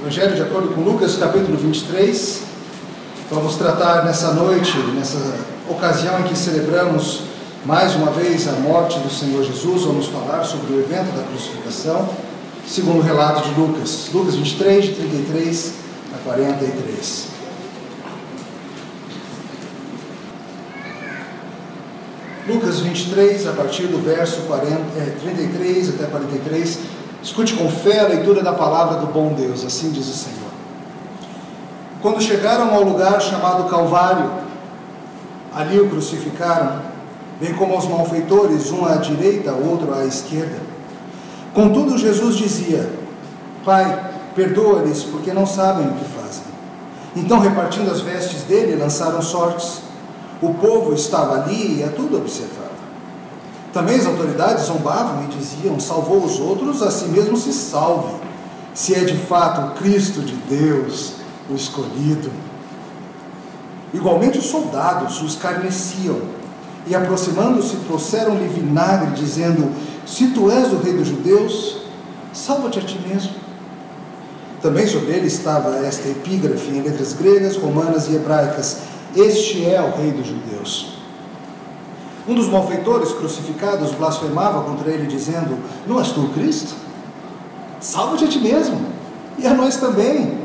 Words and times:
Evangelho 0.00 0.34
de 0.34 0.40
acordo 0.40 0.68
com 0.68 0.80
Lucas, 0.80 1.16
capítulo 1.16 1.58
23. 1.58 2.40
Vamos 3.30 3.56
tratar 3.56 4.02
nessa 4.02 4.32
noite, 4.32 4.74
nessa 4.94 5.18
ocasião 5.68 6.20
em 6.20 6.22
que 6.22 6.38
celebramos 6.38 7.24
mais 7.66 7.94
uma 7.94 8.10
vez 8.10 8.48
a 8.48 8.52
morte 8.52 8.98
do 8.98 9.10
Senhor 9.10 9.44
Jesus, 9.44 9.82
vamos 9.82 10.06
falar 10.06 10.42
sobre 10.44 10.72
o 10.72 10.80
evento 10.80 11.14
da 11.14 11.22
crucificação, 11.24 12.08
segundo 12.66 13.00
o 13.00 13.02
relato 13.02 13.46
de 13.46 13.60
Lucas. 13.60 14.08
Lucas 14.14 14.36
23, 14.36 14.86
de 14.86 14.94
33 14.94 15.74
a 16.14 16.18
43. 16.24 17.26
Lucas 22.48 22.80
23, 22.80 23.46
a 23.48 23.52
partir 23.52 23.82
do 23.82 24.02
verso 24.02 24.40
40, 24.46 24.76
é, 24.96 25.14
33 25.20 25.90
até 25.90 26.06
43. 26.06 26.78
Escute 27.22 27.54
com 27.54 27.68
fé 27.68 28.00
a 28.00 28.08
leitura 28.08 28.42
da 28.42 28.52
palavra 28.52 28.98
do 28.98 29.06
bom 29.06 29.34
Deus, 29.34 29.64
assim 29.64 29.90
diz 29.90 30.08
o 30.08 30.12
Senhor. 30.12 30.50
Quando 32.00 32.22
chegaram 32.22 32.74
ao 32.74 32.82
lugar 32.82 33.20
chamado 33.20 33.68
Calvário, 33.68 34.30
ali 35.54 35.78
o 35.78 35.90
crucificaram, 35.90 36.80
bem 37.38 37.52
como 37.54 37.74
aos 37.74 37.86
malfeitores, 37.86 38.70
um 38.70 38.86
à 38.86 38.96
direita, 38.96 39.52
outro 39.52 39.94
à 39.94 40.06
esquerda. 40.06 40.60
Contudo, 41.52 41.98
Jesus 41.98 42.36
dizia: 42.36 42.90
Pai, 43.64 44.12
perdoa-lhes, 44.34 45.02
porque 45.02 45.32
não 45.32 45.46
sabem 45.46 45.88
o 45.88 45.92
que 45.92 46.04
fazem. 46.04 46.44
Então, 47.14 47.40
repartindo 47.40 47.90
as 47.90 48.00
vestes 48.00 48.42
dele, 48.44 48.76
lançaram 48.76 49.20
sortes. 49.20 49.82
O 50.40 50.54
povo 50.54 50.94
estava 50.94 51.42
ali 51.42 51.80
e 51.80 51.84
a 51.84 51.88
tudo 51.88 52.16
observava. 52.16 52.59
Também 53.72 53.96
as 53.96 54.06
autoridades 54.06 54.64
zombavam 54.64 55.24
e 55.24 55.26
diziam: 55.28 55.78
Salvou 55.78 56.24
os 56.24 56.40
outros, 56.40 56.82
a 56.82 56.90
si 56.90 57.06
mesmo 57.06 57.36
se 57.36 57.52
salve, 57.52 58.14
se 58.74 58.94
é 58.94 59.04
de 59.04 59.16
fato 59.16 59.60
o 59.60 59.70
Cristo 59.74 60.20
de 60.20 60.34
Deus, 60.34 61.14
o 61.48 61.54
escolhido. 61.54 62.30
Igualmente 63.94 64.38
os 64.38 64.46
soldados 64.46 65.20
o 65.20 65.26
escarneciam 65.26 66.20
e, 66.86 66.94
aproximando-se, 66.94 67.76
trouxeram-lhe 67.76 68.48
vinagre, 68.48 69.12
dizendo: 69.12 69.70
Se 70.04 70.28
tu 70.28 70.50
és 70.50 70.72
o 70.72 70.78
rei 70.78 70.94
dos 70.94 71.06
judeus, 71.06 71.82
salva-te 72.32 72.80
a 72.80 72.82
ti 72.82 72.98
mesmo. 73.06 73.32
Também 74.60 74.86
sobre 74.86 75.12
ele 75.12 75.26
estava 75.26 75.76
esta 75.86 76.08
epígrafe 76.08 76.70
em 76.70 76.82
letras 76.82 77.12
gregas, 77.12 77.56
romanas 77.56 78.08
e 78.08 78.16
hebraicas: 78.16 78.78
Este 79.14 79.64
é 79.64 79.80
o 79.80 79.96
rei 79.96 80.10
dos 80.10 80.26
judeus. 80.26 80.99
Um 82.28 82.34
dos 82.34 82.48
malfeitores 82.48 83.12
crucificados 83.12 83.92
blasfemava 83.92 84.62
contra 84.62 84.90
ele, 84.90 85.06
dizendo: 85.06 85.58
Não 85.86 85.98
és 85.98 86.08
tu 86.08 86.28
Cristo? 86.34 86.74
Salva-te 87.80 88.24
a 88.24 88.28
ti 88.28 88.38
mesmo, 88.38 88.78
e 89.38 89.46
a 89.46 89.54
nós 89.54 89.76
também. 89.76 90.38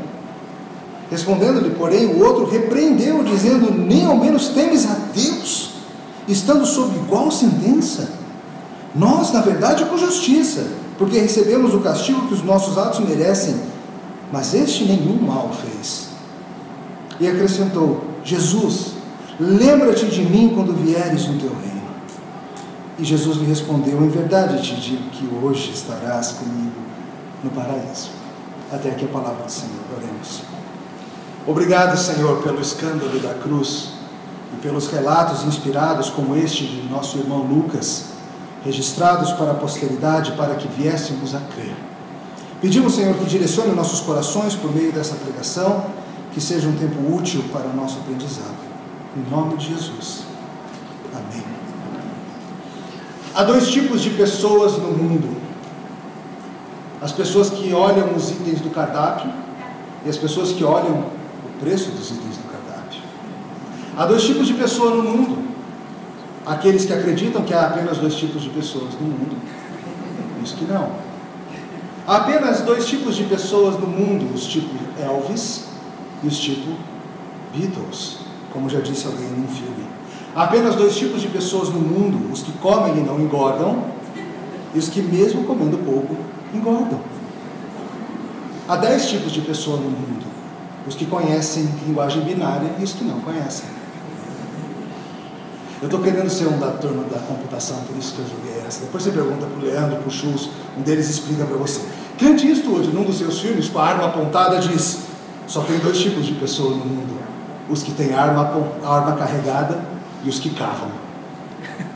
Respondendo-lhe, 1.10 1.70
porém, 1.70 2.06
o 2.06 2.24
outro 2.24 2.46
repreendeu, 2.46 3.22
dizendo: 3.22 3.70
Nem 3.70 4.06
ao 4.06 4.16
menos 4.16 4.48
temes 4.48 4.86
a 4.86 4.94
Deus, 5.14 5.74
estando 6.26 6.64
sob 6.66 6.96
igual 6.96 7.30
sentença. 7.30 8.10
Nós, 8.94 9.32
na 9.32 9.42
verdade, 9.42 9.84
com 9.84 9.98
justiça, 9.98 10.66
porque 10.98 11.18
recebemos 11.18 11.74
o 11.74 11.80
castigo 11.80 12.26
que 12.26 12.34
os 12.34 12.42
nossos 12.42 12.78
atos 12.78 13.00
merecem, 13.00 13.54
mas 14.32 14.54
este 14.54 14.84
nenhum 14.84 15.20
mal 15.22 15.50
fez. 15.52 16.08
E 17.20 17.28
acrescentou: 17.28 18.02
Jesus, 18.24 18.95
lembra-te 19.38 20.06
de 20.06 20.22
mim 20.22 20.52
quando 20.54 20.72
vieres 20.72 21.26
no 21.26 21.38
teu 21.38 21.50
reino. 21.50 21.76
E 22.98 23.04
Jesus 23.04 23.36
lhe 23.36 23.46
respondeu: 23.46 24.02
Em 24.02 24.08
verdade 24.08 24.62
te 24.62 24.80
digo 24.80 25.10
que 25.10 25.28
hoje 25.42 25.70
estarás 25.72 26.32
comigo 26.32 26.80
no 27.44 27.50
paraíso. 27.50 28.10
Até 28.72 28.90
aqui 28.90 29.04
a 29.04 29.08
palavra 29.08 29.44
do 29.44 29.52
Senhor. 29.52 29.80
Oremos. 29.96 30.42
Obrigado, 31.46 31.96
Senhor, 31.96 32.42
pelo 32.42 32.60
escândalo 32.60 33.20
da 33.20 33.34
cruz 33.34 33.90
e 34.52 34.56
pelos 34.60 34.88
relatos 34.88 35.44
inspirados 35.44 36.10
como 36.10 36.34
este 36.34 36.66
de 36.66 36.88
nosso 36.88 37.18
irmão 37.18 37.42
Lucas, 37.42 38.06
registrados 38.64 39.30
para 39.32 39.52
a 39.52 39.54
posteridade 39.54 40.32
para 40.32 40.56
que 40.56 40.66
viéssemos 40.66 41.34
a 41.34 41.40
crer. 41.54 41.76
Pedimos, 42.60 42.94
Senhor, 42.94 43.14
que 43.14 43.26
direcione 43.26 43.72
nossos 43.74 44.00
corações 44.00 44.54
por 44.54 44.74
meio 44.74 44.90
dessa 44.90 45.14
pregação, 45.14 45.84
que 46.32 46.40
seja 46.40 46.66
um 46.66 46.76
tempo 46.76 47.14
útil 47.14 47.44
para 47.52 47.68
o 47.68 47.76
nosso 47.76 47.98
aprendizado. 47.98 48.65
Em 49.16 49.30
nome 49.30 49.56
de 49.56 49.68
Jesus. 49.68 50.24
Amém. 51.14 51.42
Há 53.34 53.44
dois 53.44 53.68
tipos 53.68 54.02
de 54.02 54.10
pessoas 54.10 54.76
no 54.76 54.90
mundo: 54.90 55.40
as 57.00 57.12
pessoas 57.12 57.48
que 57.48 57.72
olham 57.72 58.14
os 58.14 58.30
itens 58.30 58.60
do 58.60 58.68
cardápio 58.68 59.32
e 60.04 60.10
as 60.10 60.18
pessoas 60.18 60.52
que 60.52 60.62
olham 60.62 61.06
o 61.46 61.58
preço 61.58 61.92
dos 61.92 62.10
itens 62.10 62.36
do 62.36 62.44
cardápio. 62.50 63.00
Há 63.96 64.04
dois 64.04 64.22
tipos 64.22 64.46
de 64.48 64.52
pessoas 64.52 64.96
no 64.96 65.02
mundo: 65.02 65.48
aqueles 66.44 66.84
que 66.84 66.92
acreditam 66.92 67.42
que 67.42 67.54
há 67.54 67.68
apenas 67.68 67.96
dois 67.96 68.16
tipos 68.16 68.42
de 68.42 68.50
pessoas 68.50 68.92
no 69.00 69.06
mundo, 69.06 69.34
os 70.44 70.52
que 70.52 70.66
não. 70.66 70.90
Há 72.06 72.16
apenas 72.18 72.60
dois 72.60 72.86
tipos 72.86 73.16
de 73.16 73.24
pessoas 73.24 73.80
no 73.80 73.86
mundo: 73.86 74.34
os 74.34 74.44
tipos 74.44 74.78
Elvis 75.00 75.64
e 76.22 76.26
os 76.26 76.38
tipos 76.38 76.74
Beatles, 77.54 78.25
como 78.56 78.70
já 78.70 78.80
disse 78.80 79.06
alguém 79.06 79.28
num 79.28 79.46
filme. 79.46 79.84
Há 80.34 80.44
apenas 80.44 80.74
dois 80.74 80.96
tipos 80.96 81.20
de 81.20 81.28
pessoas 81.28 81.68
no 81.68 81.78
mundo: 81.78 82.32
os 82.32 82.42
que 82.42 82.52
comem 82.52 82.96
e 82.96 83.00
não 83.00 83.20
engordam, 83.20 83.84
e 84.74 84.78
os 84.78 84.88
que, 84.88 85.02
mesmo 85.02 85.44
comendo 85.44 85.76
pouco, 85.84 86.16
engordam. 86.54 86.98
Há 88.66 88.76
dez 88.76 89.08
tipos 89.08 89.30
de 89.30 89.42
pessoas 89.42 89.80
no 89.80 89.90
mundo: 89.90 90.24
os 90.88 90.94
que 90.94 91.04
conhecem 91.04 91.68
linguagem 91.86 92.22
binária 92.22 92.70
e 92.80 92.84
os 92.84 92.92
que 92.92 93.04
não 93.04 93.20
conhecem. 93.20 93.68
Eu 95.82 95.88
estou 95.88 96.00
querendo 96.00 96.30
ser 96.30 96.46
um 96.46 96.58
da 96.58 96.70
turma 96.70 97.04
da 97.04 97.18
computação, 97.18 97.76
por 97.86 97.94
isso 97.98 98.14
que 98.14 98.20
eu 98.20 98.26
joguei 98.26 98.66
essa. 98.66 98.80
Depois 98.80 99.02
você 99.02 99.10
pergunta 99.10 99.44
para 99.44 99.58
o 99.58 99.62
Leandro, 99.62 99.96
para 99.96 100.08
o 100.08 100.10
Schultz, 100.10 100.48
um 100.78 100.80
deles 100.80 101.10
explica 101.10 101.44
para 101.44 101.58
você. 101.58 101.82
Clint 102.16 102.42
Eastwood, 102.44 102.88
num 102.88 103.04
dos 103.04 103.18
seus 103.18 103.38
filmes, 103.40 103.68
com 103.68 103.78
a 103.78 103.84
arma 103.84 104.06
apontada, 104.06 104.58
diz: 104.58 105.00
só 105.46 105.60
tem 105.60 105.78
dois 105.78 105.98
tipos 105.98 106.24
de 106.24 106.32
pessoas 106.32 106.76
no 106.78 106.86
mundo: 106.86 107.15
os 107.68 107.82
que 107.82 107.92
têm 107.92 108.14
arma, 108.14 108.52
arma 108.84 109.12
carregada 109.16 109.78
e 110.24 110.28
os 110.28 110.38
que 110.38 110.50
cavam. 110.50 110.88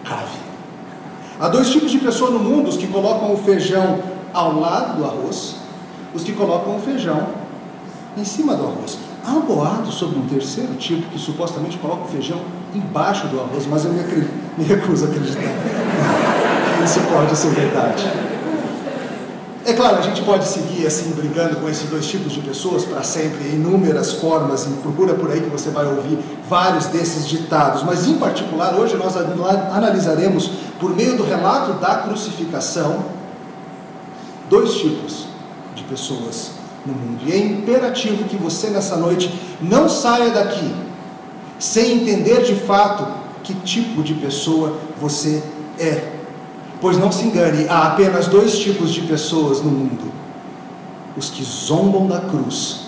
Cave. 0.04 0.38
Há 1.38 1.48
dois 1.48 1.70
tipos 1.70 1.90
de 1.90 1.98
pessoas 1.98 2.32
no 2.32 2.38
mundo: 2.38 2.68
os 2.68 2.76
que 2.76 2.86
colocam 2.86 3.32
o 3.32 3.38
feijão 3.38 3.98
ao 4.32 4.58
lado 4.58 4.98
do 4.98 5.04
arroz, 5.04 5.56
os 6.14 6.22
que 6.22 6.32
colocam 6.32 6.76
o 6.76 6.80
feijão 6.80 7.28
em 8.16 8.24
cima 8.24 8.54
do 8.54 8.64
arroz. 8.64 8.98
Há 9.24 9.32
um 9.32 9.42
boato 9.42 9.92
sobre 9.92 10.18
um 10.18 10.26
terceiro 10.26 10.74
tipo 10.74 11.08
que 11.10 11.18
supostamente 11.18 11.78
coloca 11.78 12.04
o 12.04 12.08
feijão 12.08 12.40
embaixo 12.74 13.26
do 13.28 13.38
arroz, 13.38 13.66
mas 13.66 13.84
eu 13.84 13.92
me, 13.92 14.02
me 14.56 14.64
recuso 14.64 15.04
a 15.04 15.08
acreditar 15.08 15.40
isso 16.84 17.00
pode 17.12 17.36
ser 17.36 17.50
verdade. 17.50 18.04
É 19.64 19.74
claro, 19.74 19.98
a 19.98 20.02
gente 20.02 20.22
pode 20.22 20.46
seguir 20.46 20.86
assim, 20.86 21.10
brigando 21.10 21.56
com 21.56 21.68
esses 21.68 21.88
dois 21.88 22.06
tipos 22.06 22.32
de 22.32 22.40
pessoas 22.40 22.84
para 22.84 23.02
sempre, 23.02 23.46
em 23.48 23.54
inúmeras 23.56 24.12
formas, 24.14 24.66
e 24.66 24.70
procura 24.82 25.14
por 25.14 25.30
aí 25.30 25.40
que 25.40 25.50
você 25.50 25.70
vai 25.70 25.86
ouvir 25.86 26.18
vários 26.48 26.86
desses 26.86 27.28
ditados, 27.28 27.82
mas 27.82 28.06
em 28.06 28.14
particular, 28.14 28.74
hoje 28.74 28.96
nós 28.96 29.14
analisaremos, 29.16 30.50
por 30.78 30.96
meio 30.96 31.16
do 31.16 31.24
relato 31.24 31.74
da 31.74 31.96
crucificação, 31.96 33.04
dois 34.48 34.72
tipos 34.74 35.26
de 35.74 35.82
pessoas 35.84 36.52
no 36.86 36.94
mundo. 36.94 37.20
E 37.26 37.32
é 37.32 37.38
imperativo 37.38 38.24
que 38.24 38.36
você 38.36 38.68
nessa 38.68 38.96
noite 38.96 39.32
não 39.60 39.88
saia 39.88 40.30
daqui 40.30 40.74
sem 41.58 42.00
entender 42.00 42.42
de 42.42 42.54
fato 42.54 43.06
que 43.42 43.54
tipo 43.54 44.02
de 44.02 44.14
pessoa 44.14 44.78
você 44.98 45.42
é. 45.78 46.19
Pois 46.80 46.96
não 46.96 47.12
se 47.12 47.26
engane, 47.26 47.66
há 47.68 47.88
apenas 47.88 48.26
dois 48.26 48.58
tipos 48.58 48.90
de 48.90 49.02
pessoas 49.02 49.60
no 49.60 49.70
mundo: 49.70 50.10
os 51.16 51.28
que 51.28 51.44
zombam 51.44 52.06
da 52.06 52.20
cruz 52.20 52.86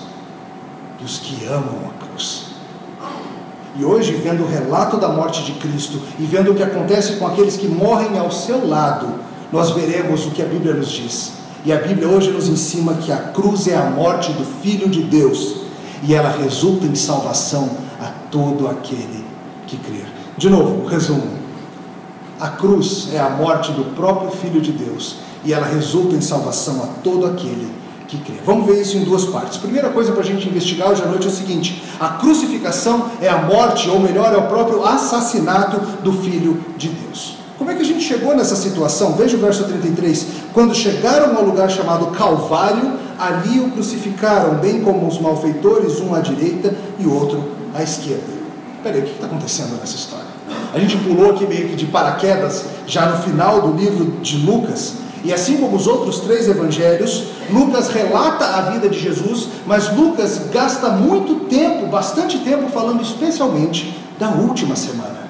e 1.00 1.04
os 1.04 1.18
que 1.18 1.44
amam 1.46 1.90
a 1.90 2.06
cruz. 2.06 2.46
E 3.76 3.84
hoje, 3.84 4.12
vendo 4.12 4.44
o 4.44 4.48
relato 4.48 4.96
da 4.98 5.08
morte 5.08 5.44
de 5.44 5.52
Cristo 5.52 6.00
e 6.18 6.24
vendo 6.24 6.52
o 6.52 6.54
que 6.54 6.62
acontece 6.62 7.16
com 7.16 7.26
aqueles 7.26 7.56
que 7.56 7.68
morrem 7.68 8.18
ao 8.18 8.30
seu 8.30 8.66
lado, 8.66 9.08
nós 9.50 9.70
veremos 9.70 10.26
o 10.26 10.30
que 10.30 10.42
a 10.42 10.46
Bíblia 10.46 10.74
nos 10.74 10.90
diz. 10.90 11.32
E 11.64 11.72
a 11.72 11.76
Bíblia 11.76 12.08
hoje 12.08 12.30
nos 12.30 12.48
ensina 12.48 12.94
que 12.94 13.12
a 13.12 13.16
cruz 13.16 13.68
é 13.68 13.76
a 13.76 13.84
morte 13.84 14.32
do 14.32 14.44
Filho 14.44 14.88
de 14.88 15.02
Deus 15.02 15.62
e 16.02 16.14
ela 16.14 16.30
resulta 16.30 16.86
em 16.86 16.94
salvação 16.94 17.70
a 18.00 18.06
todo 18.30 18.68
aquele 18.68 19.24
que 19.66 19.76
crer. 19.76 20.06
De 20.36 20.50
novo, 20.50 20.86
resumo. 20.86 21.41
A 22.42 22.48
cruz 22.48 23.06
é 23.14 23.20
a 23.20 23.30
morte 23.30 23.70
do 23.70 23.94
próprio 23.94 24.32
Filho 24.32 24.60
de 24.60 24.72
Deus 24.72 25.18
e 25.44 25.52
ela 25.52 25.64
resulta 25.64 26.16
em 26.16 26.20
salvação 26.20 26.82
a 26.82 26.86
todo 27.00 27.24
aquele 27.24 27.70
que 28.08 28.18
crê. 28.18 28.34
Vamos 28.44 28.66
ver 28.66 28.82
isso 28.82 28.96
em 28.96 29.04
duas 29.04 29.26
partes. 29.26 29.58
Primeira 29.58 29.90
coisa 29.90 30.10
para 30.10 30.22
a 30.22 30.24
gente 30.24 30.48
investigar 30.48 30.90
hoje 30.90 31.04
à 31.04 31.06
noite 31.06 31.24
é 31.24 31.30
o 31.30 31.32
seguinte: 31.32 31.80
a 32.00 32.08
crucificação 32.08 33.12
é 33.20 33.28
a 33.28 33.42
morte, 33.42 33.88
ou 33.88 34.00
melhor, 34.00 34.34
é 34.34 34.36
o 34.38 34.48
próprio 34.48 34.84
assassinato 34.84 35.78
do 36.02 36.12
Filho 36.14 36.64
de 36.76 36.88
Deus. 36.88 37.36
Como 37.56 37.70
é 37.70 37.76
que 37.76 37.82
a 37.82 37.84
gente 37.84 38.02
chegou 38.02 38.34
nessa 38.34 38.56
situação? 38.56 39.12
Veja 39.12 39.36
o 39.36 39.40
verso 39.40 39.62
33. 39.62 40.26
Quando 40.52 40.74
chegaram 40.74 41.36
ao 41.36 41.44
lugar 41.44 41.70
chamado 41.70 42.06
Calvário, 42.06 42.94
ali 43.20 43.60
o 43.60 43.70
crucificaram, 43.70 44.56
bem 44.56 44.80
como 44.80 45.06
os 45.06 45.20
malfeitores, 45.20 46.00
um 46.00 46.12
à 46.12 46.18
direita 46.18 46.74
e 46.98 47.06
outro 47.06 47.52
à 47.72 47.84
esquerda. 47.84 48.42
Peraí, 48.82 48.98
o 48.98 49.04
que 49.04 49.12
está 49.12 49.26
acontecendo 49.26 49.78
nessa 49.78 49.94
história? 49.94 50.21
A 50.74 50.78
gente 50.78 50.96
pulou 50.98 51.30
aqui 51.30 51.46
meio 51.46 51.68
que 51.68 51.76
de 51.76 51.86
paraquedas, 51.86 52.64
já 52.86 53.06
no 53.06 53.22
final 53.22 53.60
do 53.60 53.76
livro 53.76 54.04
de 54.22 54.38
Lucas, 54.38 54.94
e 55.24 55.32
assim 55.32 55.58
como 55.58 55.76
os 55.76 55.86
outros 55.86 56.20
três 56.20 56.48
evangelhos, 56.48 57.24
Lucas 57.50 57.88
relata 57.88 58.44
a 58.44 58.62
vida 58.72 58.88
de 58.88 58.98
Jesus, 58.98 59.48
mas 59.66 59.94
Lucas 59.94 60.46
gasta 60.52 60.88
muito 60.88 61.46
tempo, 61.46 61.86
bastante 61.86 62.38
tempo, 62.38 62.68
falando 62.70 63.02
especialmente 63.02 63.96
da 64.18 64.30
última 64.30 64.74
semana. 64.74 65.22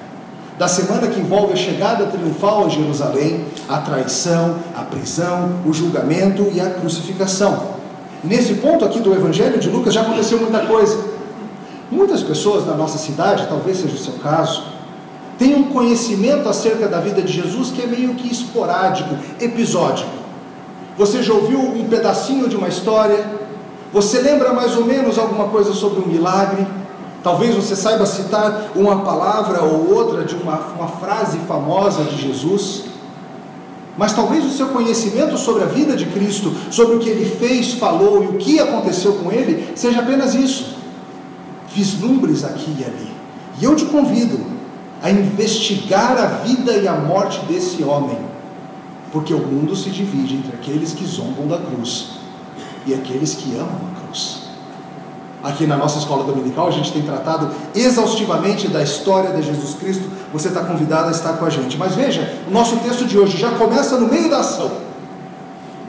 Da 0.57 0.67
semana 0.67 1.07
que 1.07 1.19
envolve 1.19 1.53
a 1.53 1.55
chegada 1.55 2.05
triunfal 2.07 2.65
a 2.65 2.69
Jerusalém, 2.69 3.45
a 3.67 3.77
traição, 3.79 4.55
a 4.75 4.81
prisão, 4.81 5.59
o 5.65 5.73
julgamento 5.73 6.47
e 6.53 6.59
a 6.59 6.69
crucificação. 6.69 7.73
Nesse 8.23 8.55
ponto 8.55 8.85
aqui 8.85 8.99
do 8.99 9.13
Evangelho 9.13 9.59
de 9.59 9.69
Lucas 9.69 9.93
já 9.93 10.01
aconteceu 10.01 10.39
muita 10.39 10.59
coisa. 10.59 10.97
Muitas 11.91 12.23
pessoas 12.23 12.65
na 12.65 12.73
nossa 12.73 12.97
cidade, 12.97 13.45
talvez 13.47 13.77
seja 13.77 13.93
o 13.93 13.99
seu 13.99 14.13
caso, 14.13 14.63
tem 15.37 15.55
um 15.55 15.63
conhecimento 15.63 16.47
acerca 16.47 16.87
da 16.87 16.99
vida 16.99 17.21
de 17.21 17.31
Jesus 17.33 17.71
que 17.71 17.81
é 17.81 17.87
meio 17.87 18.13
que 18.15 18.31
esporádico, 18.31 19.15
episódico. 19.39 20.11
Você 20.97 21.23
já 21.23 21.33
ouviu 21.33 21.59
um 21.59 21.87
pedacinho 21.87 22.47
de 22.47 22.55
uma 22.55 22.67
história? 22.67 23.25
Você 23.91 24.19
lembra 24.19 24.53
mais 24.53 24.75
ou 24.75 24.85
menos 24.85 25.17
alguma 25.17 25.47
coisa 25.47 25.73
sobre 25.73 26.03
um 26.03 26.07
milagre? 26.07 26.65
Talvez 27.23 27.55
você 27.55 27.75
saiba 27.75 28.05
citar 28.05 28.71
uma 28.75 28.97
palavra 28.97 29.63
ou 29.63 29.95
outra 29.95 30.23
de 30.23 30.35
uma, 30.35 30.57
uma 30.77 30.87
frase 30.87 31.39
famosa 31.47 32.03
de 32.03 32.21
Jesus. 32.21 32.83
Mas 33.97 34.13
talvez 34.13 34.45
o 34.45 34.49
seu 34.49 34.67
conhecimento 34.67 35.37
sobre 35.37 35.63
a 35.63 35.67
vida 35.67 35.95
de 35.95 36.05
Cristo, 36.07 36.53
sobre 36.69 36.95
o 36.95 36.99
que 36.99 37.09
ele 37.09 37.25
fez, 37.25 37.73
falou 37.73 38.23
e 38.23 38.27
o 38.27 38.33
que 38.33 38.59
aconteceu 38.59 39.13
com 39.13 39.31
ele, 39.31 39.71
seja 39.75 39.99
apenas 39.99 40.35
isso. 40.35 40.75
Vislumbres 41.73 42.43
aqui 42.43 42.75
e 42.79 42.83
ali. 42.83 43.11
E 43.59 43.63
eu 43.63 43.75
te 43.75 43.85
convido 43.85 44.52
a 45.03 45.11
investigar 45.11 46.17
a 46.17 46.25
vida 46.45 46.71
e 46.77 46.87
a 46.87 46.93
morte 46.95 47.45
desse 47.45 47.83
homem, 47.83 48.17
porque 49.11 49.33
o 49.33 49.39
mundo 49.39 49.75
se 49.75 49.89
divide 49.89 50.35
entre 50.37 50.55
aqueles 50.55 50.93
que 50.93 51.05
zombam 51.05 51.45
da 51.45 51.57
cruz 51.57 52.11
e 52.85 52.93
aqueles 52.93 53.35
que 53.35 53.53
amam 53.53 53.81
a 53.91 53.99
cruz. 53.99 54.43
Aqui 55.43 55.67
na 55.67 55.75
nossa 55.75 55.99
escola 55.99 56.23
dominical 56.23 56.69
a 56.69 56.71
gente 56.71 56.93
tem 56.93 57.01
tratado 57.01 57.53
exaustivamente 57.75 58.69
da 58.69 58.81
história 58.81 59.31
de 59.31 59.43
Jesus 59.43 59.75
Cristo. 59.75 60.09
Você 60.31 60.47
está 60.47 60.63
convidado 60.63 61.09
a 61.09 61.11
estar 61.11 61.33
com 61.33 61.45
a 61.45 61.49
gente. 61.49 61.77
Mas 61.77 61.95
veja, 61.95 62.41
o 62.47 62.51
nosso 62.51 62.77
texto 62.77 63.03
de 63.03 63.19
hoje 63.19 63.37
já 63.37 63.51
começa 63.51 63.99
no 63.99 64.07
meio 64.07 64.29
da 64.29 64.39
ação. 64.39 64.71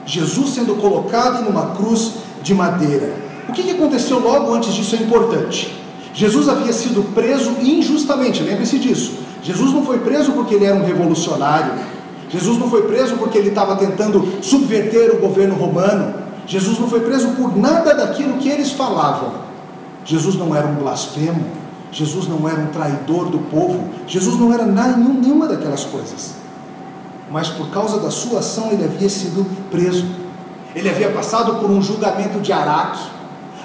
Jesus 0.05 0.49
sendo 0.49 0.75
colocado 0.75 1.41
numa 1.41 1.67
cruz 1.67 2.15
de 2.43 2.53
madeira. 2.53 3.15
O 3.47 3.53
que, 3.53 3.71
aconteceu 3.71 4.19
logo 4.19 4.53
antes 4.53 4.73
disso 4.73 4.93
é 4.95 4.99
importante. 4.99 5.84
Jesus 6.15 6.47
havia 6.47 6.71
sido 6.71 7.03
preso 7.13 7.57
injustamente, 7.61 8.41
lembre-se 8.41 8.79
disso. 8.79 9.19
Jesus 9.43 9.73
não 9.73 9.85
foi 9.85 9.99
preso 9.99 10.31
porque 10.31 10.55
ele 10.55 10.63
era 10.63 10.75
um 10.75 10.85
revolucionário. 10.85 11.73
Jesus 12.29 12.57
não 12.57 12.69
foi 12.69 12.83
preso 12.83 13.17
porque 13.17 13.37
ele 13.37 13.49
estava 13.49 13.75
tentando 13.75 14.41
subverter 14.41 15.13
o 15.13 15.19
governo 15.19 15.55
romano. 15.55 16.15
Jesus 16.47 16.79
não 16.79 16.87
foi 16.87 17.01
preso 17.01 17.27
por 17.31 17.57
nada 17.57 17.93
daquilo 17.93 18.37
que 18.37 18.47
eles 18.47 18.71
falavam. 18.71 19.33
Jesus 20.05 20.35
não 20.35 20.55
era 20.55 20.65
um 20.65 20.75
blasfemo. 20.75 21.43
Jesus 21.91 22.29
não 22.29 22.47
era 22.47 22.61
um 22.61 22.67
traidor 22.67 23.25
do 23.25 23.39
povo. 23.39 23.89
Jesus 24.07 24.39
não 24.39 24.53
era 24.53 24.65
nenhuma 24.65 25.47
daquelas 25.47 25.83
coisas. 25.83 26.35
Mas 27.29 27.49
por 27.49 27.69
causa 27.71 27.99
da 27.99 28.09
sua 28.09 28.39
ação 28.39 28.69
ele 28.71 28.85
havia 28.85 29.09
sido 29.09 29.45
preso. 29.69 30.05
Ele 30.73 30.89
havia 30.89 31.09
passado 31.09 31.55
por 31.55 31.69
um 31.69 31.81
julgamento 31.81 32.39
de 32.39 32.53
Araque. 32.53 33.03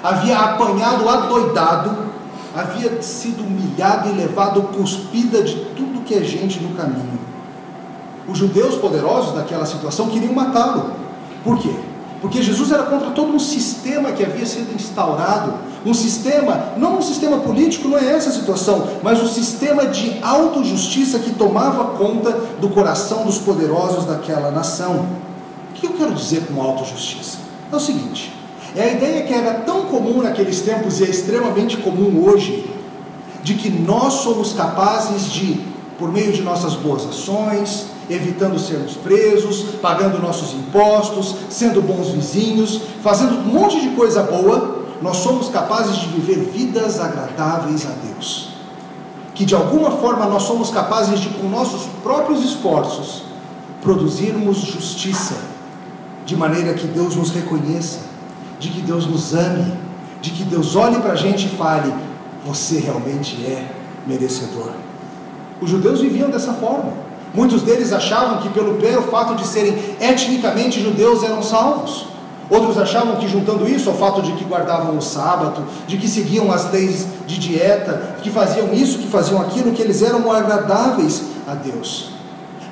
Havia 0.03 0.37
apanhado 0.37 1.07
adoidado 1.07 2.10
havia 2.55 3.01
sido 3.01 3.43
humilhado 3.43 4.09
e 4.09 4.13
levado 4.13 4.61
cuspida 4.63 5.41
de 5.43 5.55
tudo 5.75 6.03
que 6.03 6.13
é 6.13 6.23
gente 6.23 6.59
no 6.59 6.75
caminho. 6.75 7.19
Os 8.27 8.37
judeus 8.37 8.75
poderosos 8.75 9.33
daquela 9.33 9.65
situação 9.65 10.09
queriam 10.09 10.33
matá-lo. 10.33 10.91
Por 11.43 11.57
quê? 11.57 11.73
Porque 12.21 12.43
Jesus 12.43 12.71
era 12.71 12.83
contra 12.83 13.09
todo 13.09 13.33
um 13.33 13.39
sistema 13.39 14.11
que 14.11 14.23
havia 14.23 14.45
sido 14.45 14.75
instaurado, 14.75 15.55
um 15.83 15.93
sistema, 15.93 16.73
não 16.77 16.99
um 16.99 17.01
sistema 17.01 17.39
político, 17.39 17.87
não 17.87 17.97
é 17.97 18.13
essa 18.13 18.29
a 18.29 18.33
situação, 18.33 18.87
mas 19.01 19.19
um 19.21 19.27
sistema 19.27 19.87
de 19.87 20.19
autojustiça 20.21 21.17
que 21.17 21.31
tomava 21.31 21.97
conta 21.97 22.31
do 22.59 22.69
coração 22.69 23.25
dos 23.25 23.39
poderosos 23.39 24.05
daquela 24.05 24.51
nação. 24.51 25.07
O 25.71 25.73
que 25.73 25.87
eu 25.87 25.93
quero 25.93 26.13
dizer 26.13 26.45
com 26.45 26.61
autojustiça? 26.61 27.39
É 27.71 27.75
o 27.75 27.79
seguinte: 27.79 28.31
é 28.75 28.83
a 28.83 28.93
ideia 28.93 29.23
que 29.23 29.33
era 29.33 29.55
tão 29.55 29.85
comum 29.85 30.21
naqueles 30.21 30.61
tempos 30.61 30.99
e 30.99 31.03
é 31.03 31.09
extremamente 31.09 31.77
comum 31.77 32.25
hoje, 32.25 32.69
de 33.43 33.55
que 33.55 33.69
nós 33.69 34.13
somos 34.13 34.53
capazes 34.53 35.31
de, 35.31 35.59
por 35.97 36.11
meio 36.11 36.31
de 36.31 36.41
nossas 36.41 36.75
boas 36.75 37.05
ações, 37.05 37.87
evitando 38.09 38.57
sermos 38.59 38.93
presos, 38.93 39.75
pagando 39.81 40.21
nossos 40.21 40.53
impostos, 40.53 41.35
sendo 41.49 41.81
bons 41.81 42.09
vizinhos, 42.09 42.81
fazendo 43.03 43.39
um 43.39 43.43
monte 43.43 43.81
de 43.81 43.89
coisa 43.89 44.23
boa, 44.23 44.85
nós 45.01 45.17
somos 45.17 45.49
capazes 45.49 45.97
de 45.97 46.07
viver 46.07 46.39
vidas 46.51 46.99
agradáveis 46.99 47.85
a 47.85 47.93
Deus. 48.07 48.51
Que 49.33 49.43
de 49.43 49.55
alguma 49.55 49.91
forma 49.91 50.25
nós 50.27 50.43
somos 50.43 50.69
capazes 50.69 51.19
de, 51.19 51.29
com 51.29 51.49
nossos 51.49 51.87
próprios 52.03 52.43
esforços, 52.43 53.23
produzirmos 53.81 54.59
justiça, 54.59 55.35
de 56.25 56.37
maneira 56.37 56.73
que 56.73 56.85
Deus 56.87 57.15
nos 57.15 57.31
reconheça 57.31 58.10
de 58.61 58.69
que 58.69 58.81
Deus 58.81 59.07
nos 59.07 59.33
ame, 59.33 59.73
de 60.21 60.29
que 60.29 60.43
Deus 60.43 60.75
olhe 60.75 60.99
para 60.99 61.13
a 61.13 61.15
gente 61.15 61.47
e 61.47 61.49
fale: 61.49 61.91
você 62.45 62.79
realmente 62.79 63.35
é 63.43 63.67
merecedor. 64.07 64.69
Os 65.59 65.69
judeus 65.69 65.99
viviam 65.99 66.29
dessa 66.29 66.53
forma. 66.53 66.93
Muitos 67.33 67.63
deles 67.63 67.91
achavam 67.91 68.37
que, 68.41 68.49
pelo 68.49 68.79
mero 68.79 69.03
fato 69.03 69.35
de 69.35 69.47
serem 69.47 69.73
etnicamente 69.99 70.81
judeus, 70.81 71.23
eram 71.23 71.41
salvos. 71.41 72.05
Outros 72.49 72.77
achavam 72.77 73.15
que, 73.15 73.27
juntando 73.27 73.67
isso 73.67 73.89
ao 73.89 73.95
fato 73.95 74.21
de 74.21 74.33
que 74.33 74.43
guardavam 74.43 74.97
o 74.97 75.01
sábado, 75.01 75.63
de 75.87 75.97
que 75.97 76.07
seguiam 76.07 76.51
as 76.51 76.69
leis 76.71 77.07
de 77.25 77.39
dieta, 77.39 78.17
que 78.21 78.29
faziam 78.29 78.73
isso, 78.73 78.99
que 78.99 79.07
faziam 79.07 79.41
aquilo, 79.41 79.71
que 79.71 79.81
eles 79.81 80.01
eram 80.01 80.29
agradáveis 80.31 81.23
a 81.47 81.55
Deus. 81.55 82.11